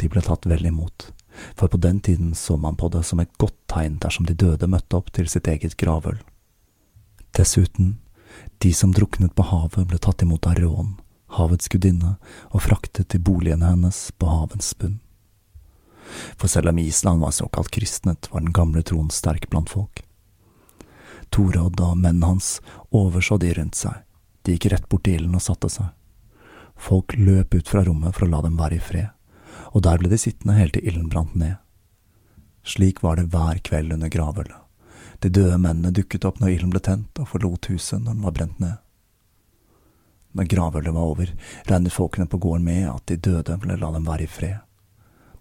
De 0.00 0.08
ble 0.10 0.22
tatt 0.24 0.48
vel 0.48 0.66
imot, 0.66 1.10
for 1.58 1.70
på 1.70 1.78
den 1.82 2.00
tiden 2.00 2.32
så 2.38 2.56
man 2.56 2.78
på 2.80 2.88
det 2.94 3.04
som 3.06 3.20
et 3.22 3.30
godt 3.38 3.56
tegn 3.70 4.00
dersom 4.02 4.26
de 4.26 4.34
døde 4.38 4.70
møtte 4.70 4.98
opp 4.98 5.12
til 5.14 5.28
sitt 5.30 5.50
eget 5.50 5.76
gravøl. 5.78 6.18
Dessuten, 7.34 7.98
de 8.62 8.72
som 8.72 8.94
druknet 8.94 9.34
på 9.34 9.46
havet 9.46 9.88
ble 9.90 9.98
tatt 10.02 10.22
imot 10.22 10.46
av 10.50 10.58
rån, 10.58 10.94
havets 11.36 11.68
gudinne, 11.70 12.16
og 12.50 12.64
fraktet 12.64 13.10
til 13.12 13.22
boligene 13.22 13.70
hennes 13.74 14.06
på 14.18 14.30
havens 14.30 14.72
bunn. 14.78 15.00
For 16.36 16.50
selv 16.50 16.68
om 16.70 16.78
Island 16.78 17.20
var 17.20 17.30
såkalt 17.30 17.70
kristnet, 17.74 18.28
var 18.32 18.40
den 18.40 18.52
gamle 18.52 18.82
troen 18.82 19.10
sterk 19.10 19.48
blant 19.50 19.70
folk. 19.70 20.02
Torodd 21.34 21.80
og 21.80 21.98
mennene 21.98 22.34
hans 22.34 22.60
overså 22.94 23.38
de 23.42 23.54
rundt 23.56 23.78
seg, 23.78 24.04
de 24.44 24.54
gikk 24.54 24.70
rett 24.72 24.88
bort 24.88 25.06
til 25.06 25.18
ilden 25.18 25.34
og 25.38 25.42
satte 25.42 25.70
seg. 25.72 25.90
Folk 26.76 27.14
løp 27.16 27.54
ut 27.54 27.70
fra 27.70 27.84
rommet 27.86 28.14
for 28.14 28.26
å 28.26 28.30
la 28.30 28.42
dem 28.44 28.58
være 28.58 28.78
i 28.78 28.82
fred, 28.82 29.10
og 29.72 29.82
der 29.86 29.98
ble 29.98 30.10
de 30.12 30.18
sittende 30.20 30.58
helt 30.58 30.76
til 30.76 30.86
ilden 30.86 31.08
brant 31.10 31.34
ned. 31.38 31.56
Slik 32.64 33.02
var 33.02 33.18
det 33.18 33.30
hver 33.32 33.60
kveld 33.64 33.92
under 33.96 34.12
gravølet. 34.12 34.60
De 35.20 35.30
døde 35.32 35.56
mennene 35.58 35.92
dukket 35.94 36.24
opp 36.28 36.40
når 36.40 36.56
ilden 36.56 36.72
ble 36.72 36.82
tent, 36.84 37.18
og 37.20 37.28
forlot 37.30 37.70
huset 37.72 38.00
når 38.00 38.16
den 38.16 38.24
var 38.26 38.36
brent 38.36 38.60
ned. 38.60 38.80
Når 40.34 40.48
gravølet 40.50 40.94
var 40.94 41.10
over, 41.14 41.30
regnet 41.68 41.94
folkene 41.94 42.26
på 42.26 42.40
gården 42.42 42.64
med 42.66 42.88
at 42.90 43.04
de 43.10 43.16
døde 43.16 43.58
ville 43.62 43.78
la 43.78 43.90
dem 43.94 44.08
være 44.08 44.26
i 44.26 44.30
fred. 44.30 44.62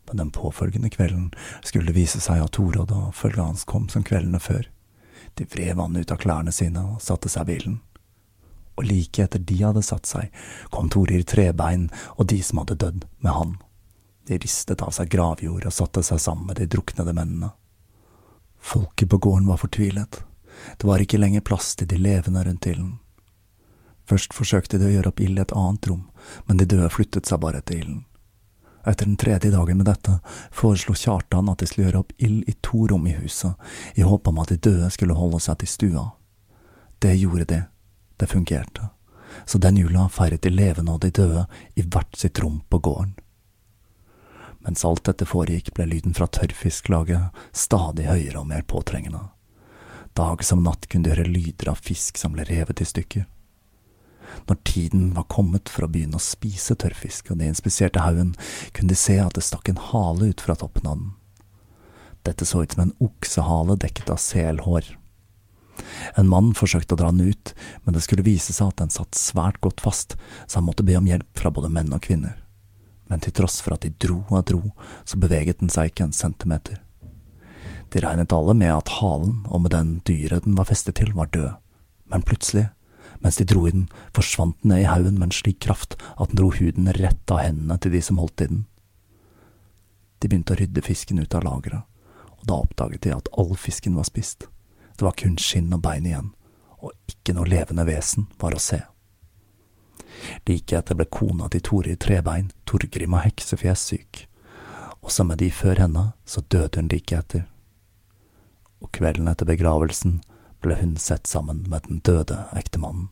Men 0.08 0.18
den 0.18 0.32
påfølgende 0.36 0.90
kvelden 0.90 1.32
skulle 1.64 1.90
det 1.90 1.98
vise 1.98 2.20
seg 2.22 2.44
at 2.44 2.54
Torodd 2.58 2.92
og 2.92 3.16
følget 3.16 3.46
hans 3.46 3.64
kom 3.64 3.88
som 3.90 4.04
kveldene 4.04 4.42
før. 4.44 4.68
De 5.34 5.48
vred 5.50 5.78
vannet 5.80 6.06
ut 6.06 6.14
av 6.14 6.22
klærne 6.22 6.52
sine 6.52 6.84
og 6.94 7.02
satte 7.02 7.32
seg 7.32 7.48
i 7.48 7.54
bilen. 7.56 7.80
Og 8.78 8.88
like 8.90 9.24
etter 9.24 9.40
de 9.40 9.60
hadde 9.62 9.84
satt 9.86 10.10
seg, 10.10 10.34
kom 10.74 10.90
Torir 10.90 11.24
Trebein 11.30 11.90
og 12.18 12.28
de 12.32 12.42
som 12.44 12.62
hadde 12.62 12.80
dødd, 12.82 13.06
med 13.22 13.38
han. 13.38 13.56
De 14.28 14.38
ristet 14.40 14.82
av 14.82 14.94
seg 14.96 15.12
gravjord 15.14 15.68
og 15.68 15.76
satte 15.76 16.04
seg 16.06 16.22
sammen 16.22 16.50
med 16.50 16.60
de 16.62 16.70
druknede 16.72 17.14
mennene. 17.14 17.52
Folket 18.64 19.10
på 19.12 19.18
gården 19.18 19.50
var 19.50 19.60
fortvilet. 19.62 20.24
Det 20.78 20.88
var 20.88 21.04
ikke 21.04 21.20
lenger 21.20 21.44
plass 21.46 21.74
til 21.76 21.90
de 21.92 22.00
levende 22.00 22.44
rundt 22.46 22.66
ilden. 22.70 22.98
Først 24.08 24.34
forsøkte 24.36 24.80
de 24.80 24.88
å 24.88 24.94
gjøre 24.94 25.12
opp 25.12 25.22
ild 25.24 25.40
i 25.40 25.44
et 25.44 25.56
annet 25.56 25.88
rom, 25.90 26.08
men 26.48 26.60
de 26.60 26.68
døde 26.68 26.90
flyttet 26.92 27.30
seg 27.30 27.42
bare 27.44 27.62
etter 27.62 27.80
ilden. 27.80 28.04
Etter 28.86 29.06
den 29.06 29.18
tredje 29.18 29.52
dagen 29.52 29.78
med 29.80 29.88
dette 29.88 30.18
foreslo 30.52 30.96
Kjartan 30.96 31.50
at 31.50 31.62
de 31.64 31.68
skulle 31.70 31.88
gjøre 31.88 32.02
opp 32.04 32.12
ild 32.18 32.50
i 32.50 32.56
to 32.62 32.88
rom 32.92 33.08
i 33.08 33.16
huset, 33.16 33.56
i 33.96 34.04
håp 34.04 34.28
om 34.28 34.42
at 34.44 34.52
de 34.52 34.60
døde 34.60 34.90
skulle 34.92 35.16
holde 35.16 35.40
seg 35.40 35.62
til 35.62 35.72
stua. 35.72 36.04
Det 37.00 37.16
gjorde 37.16 37.48
de. 37.48 37.62
Det 38.18 38.28
fungerte. 38.28 38.90
Så 39.46 39.58
den 39.58 39.78
jula 39.78 40.10
feiret 40.12 40.44
de 40.44 40.52
levende 40.52 40.94
og 40.94 41.02
de 41.02 41.10
døde 41.12 41.46
i 41.76 41.82
hvert 41.82 42.16
sitt 42.18 42.40
rom 42.44 42.62
på 42.70 42.80
gården. 42.80 43.16
Mens 44.64 44.86
alt 44.88 45.04
dette 45.08 45.28
foregikk, 45.28 45.74
ble 45.76 45.88
lyden 45.90 46.16
fra 46.16 46.28
tørrfisklaget 46.32 47.36
stadig 47.52 48.08
høyere 48.08 48.40
og 48.40 48.48
mer 48.52 48.64
påtrengende. 48.64 49.26
Dag 50.16 50.44
som 50.46 50.64
natt 50.64 50.88
kunne 50.88 51.08
de 51.08 51.16
høre 51.16 51.28
lyder 51.28 51.72
av 51.74 51.82
fisk 51.84 52.20
som 52.22 52.36
ble 52.36 52.46
revet 52.48 52.84
i 52.84 52.88
stykker. 52.88 53.26
Når 54.50 54.60
tiden 54.68 55.12
var 55.18 55.30
kommet 55.32 55.72
for 55.72 55.86
å 55.86 55.92
begynne 55.92 56.20
å 56.20 56.24
spise 56.24 56.76
tørrfisk, 56.80 57.32
og 57.32 57.40
de 57.40 57.50
inspiserte 57.52 58.04
haugen, 58.04 58.34
kunne 58.74 58.94
de 58.94 59.00
se 59.00 59.20
at 59.22 59.38
det 59.38 59.46
stakk 59.46 59.72
en 59.72 59.82
hale 59.92 60.34
ut 60.34 60.44
fra 60.44 60.58
toppen 60.60 60.90
av 60.90 61.00
den. 61.00 61.14
Dette 62.24 62.48
så 62.48 62.64
ut 62.64 62.76
som 62.76 62.86
en 62.86 62.96
oksehale 63.04 63.76
dekket 63.80 64.14
av 64.14 64.22
selhår. 64.24 64.94
En 66.20 66.30
mann 66.30 66.54
forsøkte 66.56 66.96
å 66.96 67.02
dra 67.02 67.10
den 67.12 67.34
ut, 67.34 67.56
men 67.84 67.98
det 67.98 68.04
skulle 68.06 68.26
vise 68.26 68.54
seg 68.56 68.72
at 68.72 68.80
den 68.84 68.94
satt 68.94 69.18
svært 69.18 69.60
godt 69.66 69.84
fast, 69.84 70.16
så 70.46 70.62
han 70.62 70.70
måtte 70.70 70.86
be 70.88 70.96
om 71.00 71.10
hjelp 71.10 71.30
fra 71.40 71.52
både 71.52 71.74
menn 71.74 71.92
og 71.92 72.06
kvinner 72.06 72.38
men 73.14 73.22
til 73.22 73.36
tross 73.38 73.60
for 73.62 73.76
at 73.76 73.84
de 73.86 73.92
dro 74.02 74.24
og 74.32 74.46
dro, 74.50 74.62
så 75.06 75.20
beveget 75.22 75.60
den 75.62 75.70
seg 75.70 75.92
ikke 75.92 76.08
en 76.08 76.16
centimeter. 76.18 76.80
De 77.94 78.02
regnet 78.02 78.34
alle 78.34 78.56
med 78.58 78.72
at 78.74 78.96
halen, 78.98 79.44
og 79.54 79.66
med 79.66 79.74
den 79.76 79.92
dyret 80.08 80.48
den 80.48 80.56
var 80.58 80.70
festet 80.70 80.98
til, 80.98 81.12
var 81.14 81.30
død, 81.34 81.52
men 82.10 82.26
plutselig, 82.26 82.72
mens 83.24 83.40
de 83.40 83.48
dro 83.48 83.64
i 83.68 83.72
den, 83.72 83.88
forsvant 84.16 84.58
den 84.62 84.74
ned 84.74 84.84
i 84.84 84.90
haugen 84.90 85.18
med 85.18 85.30
en 85.30 85.36
slik 85.40 85.62
kraft 85.64 85.96
at 86.18 86.30
den 86.30 86.42
dro 86.42 86.52
huden 86.52 86.92
rett 87.00 87.32
av 87.32 87.42
hendene 87.44 87.80
til 87.80 87.96
de 87.96 88.04
som 88.04 88.20
holdt 88.20 88.44
i 88.44 88.50
den. 88.52 88.64
De 90.20 90.30
begynte 90.30 90.56
å 90.56 90.60
rydde 90.60 90.84
fisken 90.84 91.20
ut 91.24 91.36
av 91.36 91.46
lageret, 91.48 91.84
og 92.40 92.48
da 92.48 92.60
oppdaget 92.60 93.06
de 93.08 93.16
at 93.16 93.32
all 93.40 93.56
fisken 93.60 93.96
var 93.96 94.08
spist. 94.08 94.48
Det 94.96 95.08
var 95.08 95.16
kun 95.20 95.40
skinn 95.40 95.72
og 95.74 95.82
bein 95.84 96.08
igjen, 96.08 96.34
og 96.84 96.92
ikke 97.10 97.36
noe 97.38 97.50
levende 97.50 97.88
vesen 97.88 98.28
var 98.40 98.56
å 98.56 98.62
se. 98.62 98.84
Like 100.48 100.78
etter 100.78 100.96
ble 100.96 101.08
kona 101.12 101.50
til 101.52 101.64
Tore 101.66 101.96
Trebein, 102.00 102.52
Torgrim 102.70 103.16
av 103.18 103.26
heksefjes, 103.26 103.88
syk. 103.90 104.26
Og 105.04 105.12
som 105.12 105.28
med 105.32 105.42
de 105.42 105.50
før 105.52 105.82
henne, 105.84 106.12
så 106.26 106.44
døde 106.48 106.80
hun 106.80 106.92
like 106.92 107.18
etter. 107.18 107.48
Og 108.84 108.92
kvelden 108.96 109.28
etter 109.32 109.48
begravelsen 109.48 110.22
ble 110.64 110.78
hun 110.80 110.96
sett 110.98 111.28
sammen 111.28 111.66
med 111.70 111.88
den 111.88 112.00
døde 112.06 112.46
ektemannen. 112.58 113.10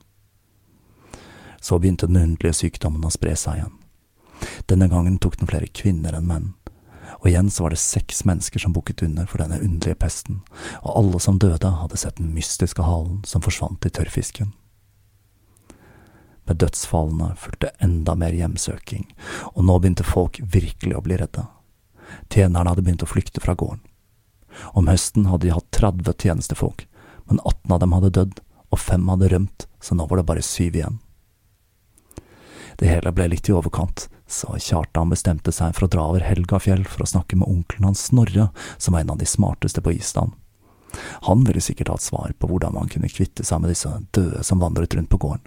Så 1.62 1.78
begynte 1.80 2.08
den 2.10 2.22
underlige 2.22 2.58
sykdommen 2.58 3.06
å 3.06 3.14
spre 3.14 3.36
seg 3.38 3.60
igjen. 3.60 3.78
Denne 4.66 4.88
gangen 4.90 5.20
tok 5.22 5.38
den 5.38 5.50
flere 5.52 5.70
kvinner 5.70 6.16
enn 6.18 6.30
menn, 6.30 6.48
og 7.22 7.28
igjen 7.30 7.52
så 7.54 7.68
var 7.68 7.76
det 7.76 7.82
seks 7.84 8.24
mennesker 8.26 8.64
som 8.64 8.74
bukket 8.74 9.04
under 9.06 9.28
for 9.30 9.44
denne 9.44 9.60
underlige 9.62 10.00
pesten, 10.02 10.42
og 10.82 10.96
alle 10.98 11.22
som 11.22 11.38
døde 11.38 11.70
hadde 11.78 12.00
sett 12.02 12.18
den 12.18 12.34
mystiske 12.34 12.82
halen 12.88 13.22
som 13.30 13.46
forsvant 13.46 13.86
i 13.86 13.94
tørrfisken. 13.94 14.56
Med 16.50 16.58
dødsfallene 16.64 17.36
fulgte 17.38 17.70
enda 17.80 18.16
mer 18.18 18.34
hjemsøking, 18.34 19.06
og 19.54 19.66
nå 19.68 19.78
begynte 19.80 20.08
folk 20.08 20.42
virkelig 20.42 20.98
å 20.98 21.04
bli 21.06 21.20
redde. 21.22 21.46
Tjenerne 22.34 22.74
hadde 22.74 22.84
begynt 22.84 23.06
å 23.06 23.10
flykte 23.12 23.44
fra 23.44 23.54
gården. 23.56 23.84
Om 24.76 24.90
høsten 24.92 25.30
hadde 25.30 25.48
de 25.48 25.54
hatt 25.56 25.70
30 25.78 26.18
tjenestefolk, 26.26 26.88
men 27.30 27.40
18 27.44 27.76
av 27.76 27.80
dem 27.84 27.96
hadde 27.98 28.16
dødd, 28.18 28.42
og 28.72 28.80
fem 28.80 29.08
hadde 29.12 29.30
rømt, 29.32 29.68
så 29.84 29.96
nå 29.98 30.08
var 30.08 30.22
det 30.22 30.28
bare 30.30 30.46
syv 30.46 30.78
igjen. 30.80 31.00
Det 32.80 32.90
hele 32.90 33.12
ble 33.14 33.28
litt 33.30 33.50
i 33.50 33.54
overkant, 33.54 34.08
så 34.32 34.56
Kjartan 34.58 35.12
bestemte 35.12 35.52
seg 35.54 35.76
for 35.76 35.86
å 35.86 35.92
dra 35.92 36.06
over 36.10 36.24
Helgafjell 36.26 36.86
for 36.88 37.04
å 37.04 37.10
snakke 37.10 37.38
med 37.38 37.50
onkelen 37.52 37.90
hans 37.92 38.08
Snorre, 38.08 38.48
som 38.78 38.96
var 38.96 39.04
en 39.04 39.14
av 39.14 39.20
de 39.20 39.28
smarteste 39.28 39.84
på 39.84 39.94
Island. 39.98 40.32
Han 41.28 41.44
ville 41.48 41.62
sikkert 41.64 41.92
ha 41.92 42.00
et 42.00 42.08
svar 42.08 42.34
på 42.40 42.50
hvordan 42.50 42.76
man 42.76 42.90
kunne 42.92 43.12
kvitte 43.12 43.46
seg 43.48 43.62
med 43.62 43.72
disse 43.72 43.92
døde 44.16 44.44
som 44.44 44.64
vandret 44.64 44.96
rundt 44.98 45.12
på 45.12 45.20
gården. 45.22 45.46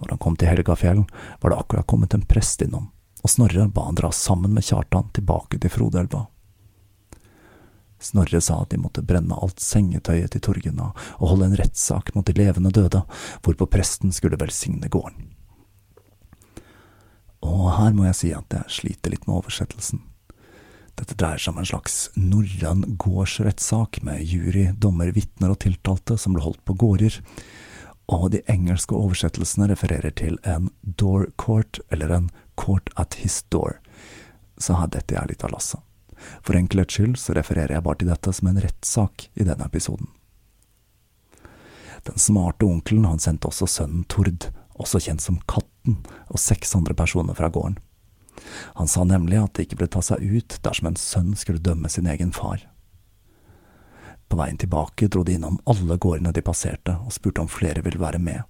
Når 0.00 0.14
han 0.14 0.22
kom 0.22 0.36
til 0.40 0.48
Helgafjell, 0.48 1.04
var 1.40 1.52
det 1.52 1.58
akkurat 1.60 1.86
kommet 1.90 2.14
en 2.16 2.24
prest 2.26 2.62
innom, 2.64 2.88
og 3.20 3.30
Snorre 3.30 3.68
ba 3.68 3.90
han 3.90 3.98
dra 3.98 4.08
sammen 4.14 4.54
med 4.56 4.64
Kjartan 4.64 5.10
tilbake 5.12 5.60
til 5.60 5.72
Frodelva. 5.74 6.24
Snorre 8.00 8.40
sa 8.40 8.62
at 8.62 8.72
de 8.72 8.80
måtte 8.80 9.04
brenne 9.04 9.36
alt 9.36 9.60
sengetøyet 9.60 10.32
til 10.32 10.42
Torgunna 10.44 10.90
og 11.18 11.26
holde 11.34 11.50
en 11.50 11.58
rettssak 11.60 12.14
mot 12.16 12.24
de 12.26 12.34
levende 12.38 12.72
døde, 12.72 13.02
hvorpå 13.44 13.68
presten 13.68 14.14
skulle 14.16 14.40
velsigne 14.40 14.88
gården. 14.88 15.34
Og 17.44 17.66
her 17.76 17.92
må 17.96 18.06
jeg 18.08 18.16
si 18.18 18.30
at 18.36 18.56
jeg 18.56 18.72
sliter 18.72 19.12
litt 19.12 19.26
med 19.28 19.38
oversettelsen. 19.40 20.02
Dette 21.00 21.16
dreier 21.16 21.40
seg 21.40 21.54
om 21.54 21.60
en 21.62 21.68
slags 21.68 21.98
norrøn 22.16 22.82
gårdsrettssak 23.00 24.02
med 24.04 24.24
jury, 24.24 24.66
dommer, 24.76 25.12
vitner 25.16 25.54
og 25.54 25.60
tiltalte 25.64 26.18
som 26.20 26.36
ble 26.36 26.44
holdt 26.44 26.60
på 26.68 26.76
gårder, 26.80 27.20
og 28.10 28.32
de 28.34 28.42
engelske 28.50 28.96
oversettelsene 28.96 29.70
refererer 29.70 30.12
til 30.18 30.36
en 30.42 30.68
door 30.82 31.28
court, 31.40 31.78
eller 31.94 32.12
en 32.16 32.32
court 32.58 32.90
at 33.00 33.20
his 33.22 33.38
door. 33.54 33.78
Så 34.58 34.76
her 34.76 34.90
detter 34.92 35.16
jeg 35.16 35.32
litt 35.32 35.46
av 35.46 35.54
lasset. 35.54 35.80
For 36.42 36.56
enkelhets 36.58 36.96
skyld 36.96 37.18
så 37.20 37.36
refererer 37.36 37.76
jeg 37.76 37.84
bare 37.86 38.00
til 38.00 38.10
dette 38.12 38.32
som 38.36 38.50
en 38.50 38.62
rettssak 38.62 39.28
i 39.34 39.46
denne 39.46 39.66
episoden. 39.66 40.10
Den 42.08 42.18
smarte 42.18 42.64
onkelen 42.64 43.04
han 43.04 43.20
sendte 43.20 43.50
også 43.50 43.68
sønnen 43.68 44.06
Tord, 44.08 44.48
også 44.80 45.00
kjent 45.04 45.22
som 45.24 45.40
Katten, 45.50 46.00
og 46.32 46.40
seks 46.40 46.74
andre 46.76 46.96
personer 46.96 47.36
fra 47.36 47.50
gården. 47.52 47.76
Han 48.80 48.88
sa 48.88 49.04
nemlig 49.04 49.36
at 49.40 49.54
det 49.56 49.66
ikke 49.66 49.82
ble 49.82 49.88
ta 49.92 50.00
seg 50.04 50.22
ut 50.24 50.56
dersom 50.64 50.88
en 50.88 51.00
sønn 51.00 51.34
skulle 51.36 51.60
dømme 51.60 51.90
sin 51.92 52.08
egen 52.08 52.32
far. 52.32 52.62
På 54.30 54.38
veien 54.38 54.56
tilbake 54.60 55.10
dro 55.10 55.24
de 55.26 55.34
innom 55.36 55.58
alle 55.68 55.98
gårdene 56.00 56.32
de 56.32 56.44
passerte, 56.46 56.94
og 57.04 57.12
spurte 57.12 57.42
om 57.42 57.50
flere 57.50 57.82
ville 57.84 58.00
være 58.00 58.22
med, 58.22 58.46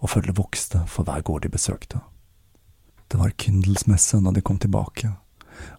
og 0.00 0.10
følget 0.12 0.38
vokste 0.38 0.84
for 0.88 1.04
hver 1.04 1.24
gård 1.26 1.44
de 1.44 1.50
besøkte. 1.52 2.00
Det 3.10 3.18
var 3.20 3.34
kyndelsmesse 3.38 4.20
når 4.22 4.38
de 4.38 4.44
kom 4.46 4.60
tilbake, 4.62 5.10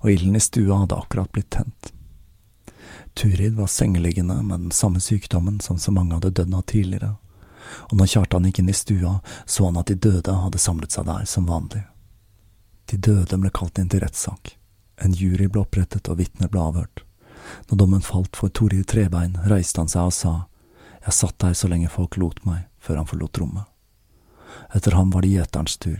og 0.01 0.11
ilden 0.11 0.35
i 0.35 0.43
stua 0.43 0.81
hadde 0.83 0.97
akkurat 0.97 1.31
blitt 1.31 1.49
tent. 1.55 1.91
Turid 3.15 3.55
var 3.55 3.67
sengeliggende 3.71 4.41
med 4.43 4.59
den 4.59 4.71
samme 4.71 4.99
sykdommen 4.99 5.59
som 5.59 5.77
så 5.79 5.91
mange 5.91 6.17
hadde 6.17 6.33
dødd 6.35 6.55
av 6.55 6.65
tidligere, 6.67 7.15
og 7.89 7.97
når 7.97 8.11
Kjartan 8.11 8.45
gikk 8.47 8.59
inn 8.59 8.69
i 8.69 8.75
stua, 8.75 9.19
så 9.45 9.69
han 9.69 9.79
at 9.79 9.87
de 9.89 9.95
døde 9.95 10.35
hadde 10.43 10.61
samlet 10.61 10.95
seg 10.95 11.07
der 11.07 11.25
som 11.29 11.47
vanlig. 11.49 11.85
De 12.91 12.97
døde 12.97 13.39
ble 13.41 13.49
kalt 13.49 13.79
inn 13.81 13.89
til 13.89 14.03
rettssak. 14.03 14.55
En 15.01 15.15
jury 15.15 15.47
ble 15.47 15.63
opprettet 15.63 16.09
og 16.11 16.19
vitner 16.19 16.51
ble 16.51 16.61
avhørt. 16.61 17.01
Når 17.69 17.79
dommen 17.81 18.03
falt 18.05 18.37
for 18.37 18.49
Torir 18.49 18.83
Trebein, 18.83 19.37
reiste 19.49 19.81
han 19.81 19.91
seg 19.91 20.11
og 20.11 20.13
sa, 20.13 20.33
Jeg 21.05 21.13
satt 21.13 21.39
der 21.39 21.53
så 21.53 21.67
lenge 21.69 21.89
folk 21.89 22.17
lot 22.17 22.43
meg, 22.45 22.65
før 22.79 22.97
han 22.97 23.09
forlot 23.09 23.37
rommet. 23.37 23.65
Etter 24.73 24.95
ham 24.97 25.11
var 25.13 25.21
det 25.21 25.33
gjeterens 25.35 25.77
tur. 25.77 25.99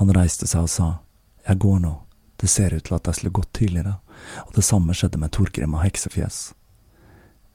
Han 0.00 0.10
reiste 0.14 0.46
seg 0.46 0.66
og 0.66 0.70
sa, 0.70 0.88
Jeg 1.46 1.58
går 1.58 1.78
nå, 1.80 1.94
det 2.44 2.50
ser 2.52 2.74
ut 2.74 2.84
til 2.84 2.92
at 2.92 3.06
jeg 3.08 3.16
skulle 3.16 3.38
gått 3.38 3.54
tidligere, 3.56 3.94
og 4.44 4.50
det 4.52 4.62
samme 4.66 4.92
skjedde 4.92 5.16
med 5.16 5.32
Torgrim 5.32 5.72
og 5.78 5.80
Heksefjes. 5.80 6.50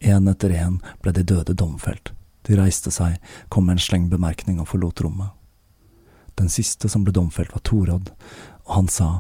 En 0.02 0.26
etter 0.32 0.56
en 0.58 0.80
ble 1.04 1.14
de 1.14 1.22
døde 1.22 1.54
domfelt. 1.54 2.10
De 2.48 2.58
reiste 2.58 2.90
seg, 2.90 3.20
kom 3.54 3.68
med 3.68 3.78
en 3.78 3.84
sleng 3.86 4.08
bemerkning 4.10 4.58
og 4.58 4.72
forlot 4.72 5.04
rommet. 5.06 5.30
Den 6.42 6.50
siste 6.50 6.90
som 6.90 7.06
ble 7.06 7.14
domfelt, 7.14 7.54
var 7.54 7.62
Torodd, 7.70 8.10
og 8.66 8.74
han 8.80 8.90
sa, 8.90 9.12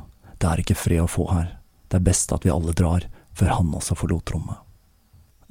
Det 0.41 0.49
er 0.49 0.63
ikke 0.63 0.79
fred 0.79 1.03
å 1.03 1.11
få 1.11 1.27
her, 1.35 1.59
det 1.91 1.99
er 1.99 2.07
best 2.09 2.33
at 2.33 2.47
vi 2.47 2.49
alle 2.49 2.73
drar, 2.73 3.05
før 3.37 3.53
han 3.59 3.69
også 3.77 3.99
forlot 3.99 4.33
rommet. 4.33 4.57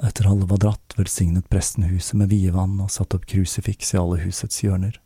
Etter 0.03 0.27
alle 0.27 0.51
var 0.51 0.59
dratt, 0.65 0.99
velsignet 0.99 1.47
presten 1.47 1.87
huset 1.93 2.19
med 2.19 2.35
vievann 2.35 2.75
og 2.83 2.91
satte 2.91 3.21
opp 3.21 3.31
krusifiks 3.31 3.95
i 3.95 4.03
alle 4.03 4.19
husets 4.27 4.65
hjørner. 4.67 4.99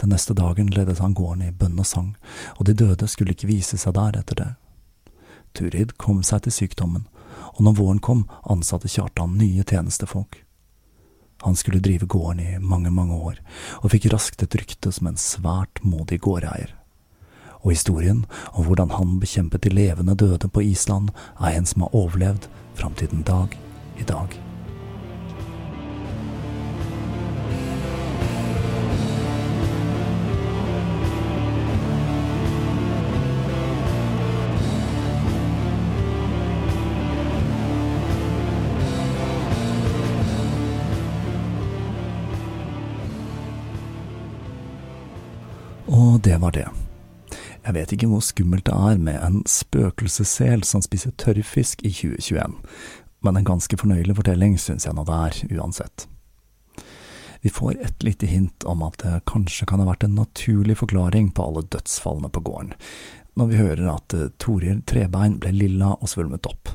Den 0.00 0.12
neste 0.14 0.34
dagen 0.34 0.70
ledet 0.70 0.98
han 1.02 1.14
gården 1.14 1.42
i 1.48 1.52
bønn 1.52 1.78
og 1.78 1.86
sang, 1.86 2.14
og 2.56 2.66
de 2.66 2.74
døde 2.74 3.08
skulle 3.10 3.34
ikke 3.34 3.50
vise 3.50 3.78
seg 3.80 3.96
der 3.98 4.20
etter 4.20 4.38
det. 4.38 4.50
Turid 5.58 5.96
kom 5.98 6.22
seg 6.22 6.44
til 6.44 6.54
sykdommen, 6.54 7.08
og 7.56 7.64
når 7.66 7.78
våren 7.80 8.02
kom, 8.02 8.26
ansatte 8.46 8.90
Kjartan 8.90 9.34
nye 9.38 9.64
tjenestefolk. 9.66 10.44
Han 11.42 11.56
skulle 11.56 11.82
drive 11.82 12.06
gården 12.06 12.40
i 12.40 12.58
mange, 12.58 12.90
mange 12.90 13.14
år, 13.14 13.38
og 13.82 13.92
fikk 13.94 14.10
raskt 14.12 14.42
et 14.42 14.54
rykte 14.58 14.92
som 14.94 15.10
en 15.10 15.18
svært 15.18 15.82
modig 15.82 16.20
gårdeier. 16.22 16.74
Og 17.62 17.74
historien 17.74 18.24
om 18.52 18.66
hvordan 18.66 18.94
han 18.94 19.18
bekjempet 19.22 19.66
de 19.66 19.74
levende 19.74 20.18
døde 20.18 20.50
på 20.50 20.62
Island, 20.62 21.10
er 21.38 21.58
en 21.58 21.66
som 21.66 21.86
har 21.86 21.94
overlevd 21.94 22.50
fram 22.78 22.94
til 22.98 23.10
den 23.14 23.26
dag 23.26 23.58
i 23.98 24.06
dag. 24.06 24.38
Det 46.28 46.36
var 46.38 46.52
det. 46.52 46.68
Jeg 47.64 47.74
vet 47.74 47.92
ikke 47.94 48.08
hvor 48.10 48.20
skummelt 48.24 48.66
det 48.68 48.74
er 48.76 48.98
med 49.00 49.16
en 49.24 49.38
spøkelsessel 49.48 50.64
som 50.66 50.82
spiser 50.84 51.14
tørrfisk 51.20 51.80
i 51.88 51.92
2021, 51.94 52.58
men 53.24 53.38
en 53.38 53.48
ganske 53.48 53.78
fornøyelig 53.80 54.16
fortelling 54.18 54.58
syns 54.60 54.84
jeg 54.84 54.96
nå 54.96 55.06
det 55.08 55.16
er, 55.16 55.38
uansett. 55.56 56.04
Vi 57.40 57.52
får 57.54 57.80
et 57.80 58.04
lite 58.04 58.28
hint 58.28 58.66
om 58.68 58.84
at 58.84 59.00
det 59.00 59.22
kanskje 59.30 59.70
kan 59.70 59.80
ha 59.80 59.88
vært 59.88 60.04
en 60.04 60.18
naturlig 60.18 60.76
forklaring 60.82 61.32
på 61.32 61.48
alle 61.48 61.64
dødsfallene 61.72 62.28
på 62.34 62.44
gården, 62.44 62.76
når 63.38 63.48
vi 63.48 63.60
hører 63.62 63.88
at 63.94 64.18
eh, 64.18 64.28
Toril 64.42 64.82
Trebein 64.84 65.40
ble 65.40 65.54
lilla 65.54 65.94
og 65.94 66.12
svulmet 66.12 66.48
opp. 66.50 66.74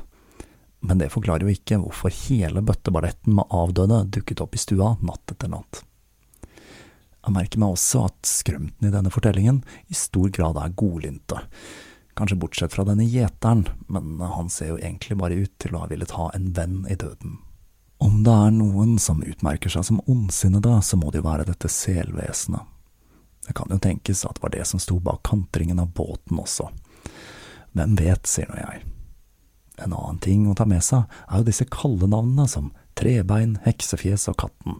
Men 0.82 0.98
det 0.98 1.12
forklarer 1.14 1.46
jo 1.46 1.54
ikke 1.54 1.78
hvorfor 1.84 2.14
hele 2.24 2.64
bøtteballetten 2.64 3.38
med 3.38 3.54
avdøde 3.54 4.06
dukket 4.18 4.42
opp 4.42 4.56
i 4.56 4.66
stua 4.66 4.96
natt 5.04 5.36
etter 5.36 5.52
natt. 5.52 5.84
Jeg 7.24 7.32
merker 7.32 7.60
meg 7.62 7.74
også 7.74 8.04
at 8.10 8.28
skrømten 8.28 8.88
i 8.88 8.92
denne 8.92 9.12
fortellingen 9.12 9.62
i 9.88 9.96
stor 9.96 10.28
grad 10.34 10.60
er 10.60 10.76
godlynte. 10.76 11.40
Kanskje 12.14 12.38
bortsett 12.38 12.74
fra 12.76 12.84
denne 12.86 13.06
gjeteren, 13.08 13.64
men 13.90 14.20
han 14.20 14.50
ser 14.52 14.74
jo 14.74 14.78
egentlig 14.78 15.16
bare 15.18 15.40
ut 15.40 15.54
til 15.58 15.74
å 15.74 15.82
ha 15.82 15.90
villet 15.90 16.14
ha 16.14 16.28
en 16.36 16.52
venn 16.54 16.84
i 16.86 16.98
døden. 17.00 17.40
Om 18.04 18.20
det 18.26 18.34
er 18.34 18.54
noen 18.54 18.96
som 19.00 19.22
utmerker 19.24 19.72
seg 19.72 19.86
som 19.88 20.02
ondsinnede, 20.10 20.76
så 20.84 20.98
må 21.00 21.10
det 21.10 21.22
jo 21.22 21.28
være 21.28 21.48
dette 21.48 21.70
selvesenet. 21.72 22.70
Det 23.44 23.54
kan 23.56 23.72
jo 23.72 23.80
tenkes 23.80 24.24
at 24.24 24.38
det 24.38 24.44
var 24.44 24.52
det 24.54 24.64
som 24.68 24.80
sto 24.80 24.98
bak 25.04 25.22
kantringen 25.26 25.80
av 25.80 25.90
båten 25.96 26.38
også. 26.40 26.70
Hvem 27.74 27.96
vet, 27.98 28.28
sier 28.28 28.48
nå 28.48 28.60
jeg. 28.60 28.84
En 29.82 29.92
annen 29.92 30.20
ting 30.22 30.46
å 30.46 30.54
ta 30.56 30.66
med 30.68 30.84
seg 30.86 31.08
er 31.26 31.40
jo 31.40 31.48
disse 31.48 31.66
kallenavnene 31.66 32.46
som 32.48 32.70
Trebein, 32.94 33.58
Heksefjes 33.64 34.28
og 34.30 34.38
Katten. 34.44 34.78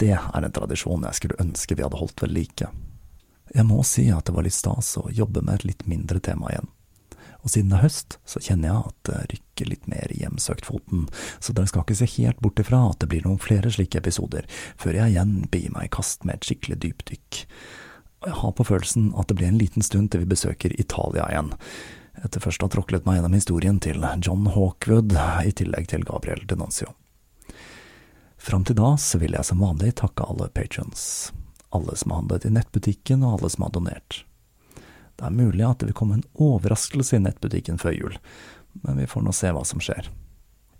Det 0.00 0.14
er 0.16 0.44
en 0.44 0.54
tradisjon 0.54 1.06
jeg 1.06 1.20
skulle 1.20 1.40
ønske 1.42 1.76
vi 1.76 1.84
hadde 1.84 2.00
holdt 2.00 2.24
ved 2.24 2.34
like. 2.34 2.70
Jeg 3.54 3.66
må 3.68 3.82
si 3.86 4.08
at 4.10 4.26
det 4.26 4.34
var 4.34 4.46
litt 4.46 4.56
stas 4.56 4.96
å 4.98 5.10
jobbe 5.12 5.44
med 5.44 5.60
et 5.60 5.68
litt 5.68 5.84
mindre 5.90 6.22
tema 6.24 6.50
igjen. 6.50 6.70
Og 7.44 7.52
siden 7.52 7.70
det 7.70 7.76
er 7.76 7.84
høst, 7.84 8.16
så 8.24 8.40
kjenner 8.40 8.70
jeg 8.70 8.88
at 8.88 9.08
det 9.08 9.18
rykker 9.34 9.68
litt 9.68 9.88
mer 9.92 10.12
i 10.12 10.22
hjemsøkt-foten, 10.22 11.04
så 11.44 11.52
dere 11.52 11.68
skal 11.68 11.84
ikke 11.84 11.98
se 11.98 12.08
helt 12.16 12.40
bort 12.40 12.62
ifra 12.62 12.80
at 12.88 13.02
det 13.04 13.10
blir 13.12 13.26
noen 13.26 13.42
flere 13.42 13.72
slike 13.74 14.00
episoder, 14.00 14.48
før 14.80 14.96
jeg 14.96 15.12
igjen 15.12 15.34
begir 15.52 15.74
meg 15.76 15.90
i 15.90 15.92
kast 15.92 16.24
med 16.24 16.38
et 16.38 16.48
skikkelig 16.48 16.80
dypdykk. 16.86 17.42
Og 18.24 18.30
jeg 18.30 18.38
har 18.40 18.56
på 18.56 18.68
følelsen 18.70 19.12
at 19.20 19.28
det 19.28 19.36
blir 19.36 19.52
en 19.52 19.60
liten 19.60 19.84
stund 19.84 20.10
til 20.10 20.24
vi 20.24 20.32
besøker 20.32 20.72
Italia 20.80 21.28
igjen, 21.28 21.52
etter 22.24 22.40
først 22.40 22.64
å 22.64 22.70
ha 22.70 22.72
tråklet 22.72 23.04
meg 23.04 23.20
gjennom 23.20 23.36
historien 23.36 23.80
til 23.84 24.00
John 24.24 24.48
Hawkwood, 24.56 25.12
i 25.44 25.52
tillegg 25.52 25.92
til 25.92 26.08
Gabriel 26.08 26.46
Denuncio. 26.48 26.94
Fram 28.44 28.64
til 28.68 28.76
da 28.76 28.90
så 29.00 29.18
vil 29.22 29.32
jeg 29.32 29.48
som 29.48 29.62
vanlig 29.64 29.94
takke 30.02 30.26
alle 30.28 30.50
patrons, 30.52 31.32
alle 31.72 31.94
som 31.96 32.12
har 32.12 32.20
handlet 32.20 32.44
i 32.44 32.52
nettbutikken 32.52 33.24
og 33.24 33.38
alle 33.38 33.50
som 33.54 33.64
har 33.64 33.72
donert. 33.72 34.18
Det 35.16 35.24
er 35.24 35.32
mulig 35.32 35.64
at 35.64 35.80
det 35.80 35.88
vil 35.88 35.96
komme 35.96 36.18
en 36.18 36.26
overraskelse 36.34 37.16
i 37.16 37.22
nettbutikken 37.24 37.80
før 37.80 37.96
jul, 37.96 38.18
men 38.84 39.00
vi 39.00 39.08
får 39.08 39.24
nå 39.24 39.32
se 39.32 39.54
hva 39.54 39.64
som 39.64 39.80
skjer. 39.80 40.10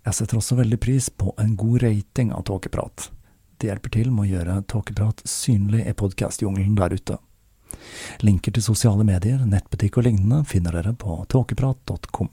Jeg 0.05 0.13
setter 0.13 0.37
også 0.37 0.59
veldig 0.59 0.77
pris 0.77 1.09
på 1.09 1.33
en 1.41 1.55
god 1.57 1.81
rating 1.87 2.35
av 2.37 2.45
Tåkeprat. 2.45 3.09
Det 3.57 3.71
hjelper 3.71 3.95
til 3.97 4.13
med 4.13 4.27
å 4.27 4.31
gjøre 4.35 4.61
Tåkeprat 4.69 5.25
synlig 5.25 5.87
i 5.89 5.97
podkastjungelen 5.97 6.77
der 6.77 6.93
ute. 6.93 7.17
Linker 8.21 8.53
til 8.53 8.69
sosiale 8.69 9.07
medier, 9.07 9.41
nettbutikk 9.41 9.97
og 9.97 10.11
lignende 10.11 10.43
finner 10.45 10.77
dere 10.77 10.93
på 10.93 11.23
tåkeprat.com. 11.33 12.29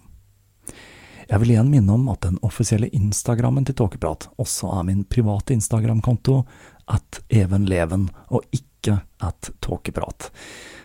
Jeg 1.28 1.42
vil 1.42 1.54
igjen 1.54 1.70
minne 1.70 1.94
om 1.94 2.08
at 2.12 2.24
den 2.26 2.38
offisielle 2.42 2.90
Instagrammen 2.96 3.66
til 3.68 3.76
Tåkeprat 3.78 4.28
også 4.42 4.72
er 4.78 4.86
min 4.88 5.04
private 5.08 5.54
Instagram-konto, 5.54 6.42
at 6.90 7.22
Even 7.30 7.66
Leven, 7.70 8.08
og 8.28 8.42
ikke 8.52 8.98
at 9.22 9.52
Tåkeprat. 9.62 10.30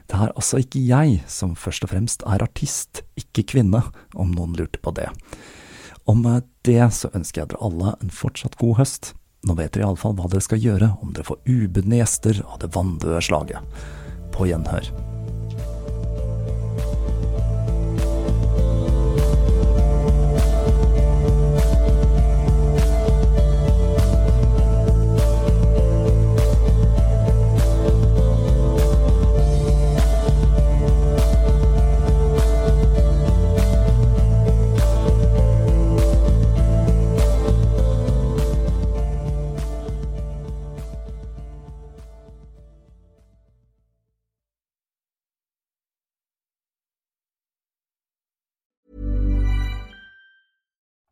Det 0.08 0.15
er 0.15 0.32
altså 0.32 0.62
ikke 0.62 0.84
jeg 0.88 1.21
som 1.28 1.56
først 1.60 1.84
og 1.84 1.91
fremst 1.91 2.23
er 2.23 2.43
artist, 2.45 3.04
ikke 3.19 3.47
kvinne, 3.56 3.82
om 4.15 4.32
noen 4.36 4.56
lurte 4.60 4.80
på 4.80 4.93
det. 4.95 5.10
Og 6.08 6.21
med 6.21 6.47
det 6.67 6.86
så 6.95 7.12
ønsker 7.15 7.43
jeg 7.43 7.52
dere 7.52 7.65
alle 7.67 7.97
en 8.00 8.13
fortsatt 8.13 8.56
god 8.62 8.80
høst. 8.80 9.12
Nå 9.47 9.58
vet 9.60 9.73
dere 9.76 9.89
iallfall 9.89 10.15
hva 10.17 10.30
dere 10.32 10.45
skal 10.45 10.63
gjøre 10.63 10.93
om 11.02 11.12
dere 11.12 11.28
får 11.28 11.43
ubudne 11.50 12.00
gjester 12.00 12.41
av 12.47 12.62
det 12.63 12.71
vanndøde 12.76 13.21
slaget. 13.28 13.84
På 14.32 14.47
gjenhør. 14.47 15.07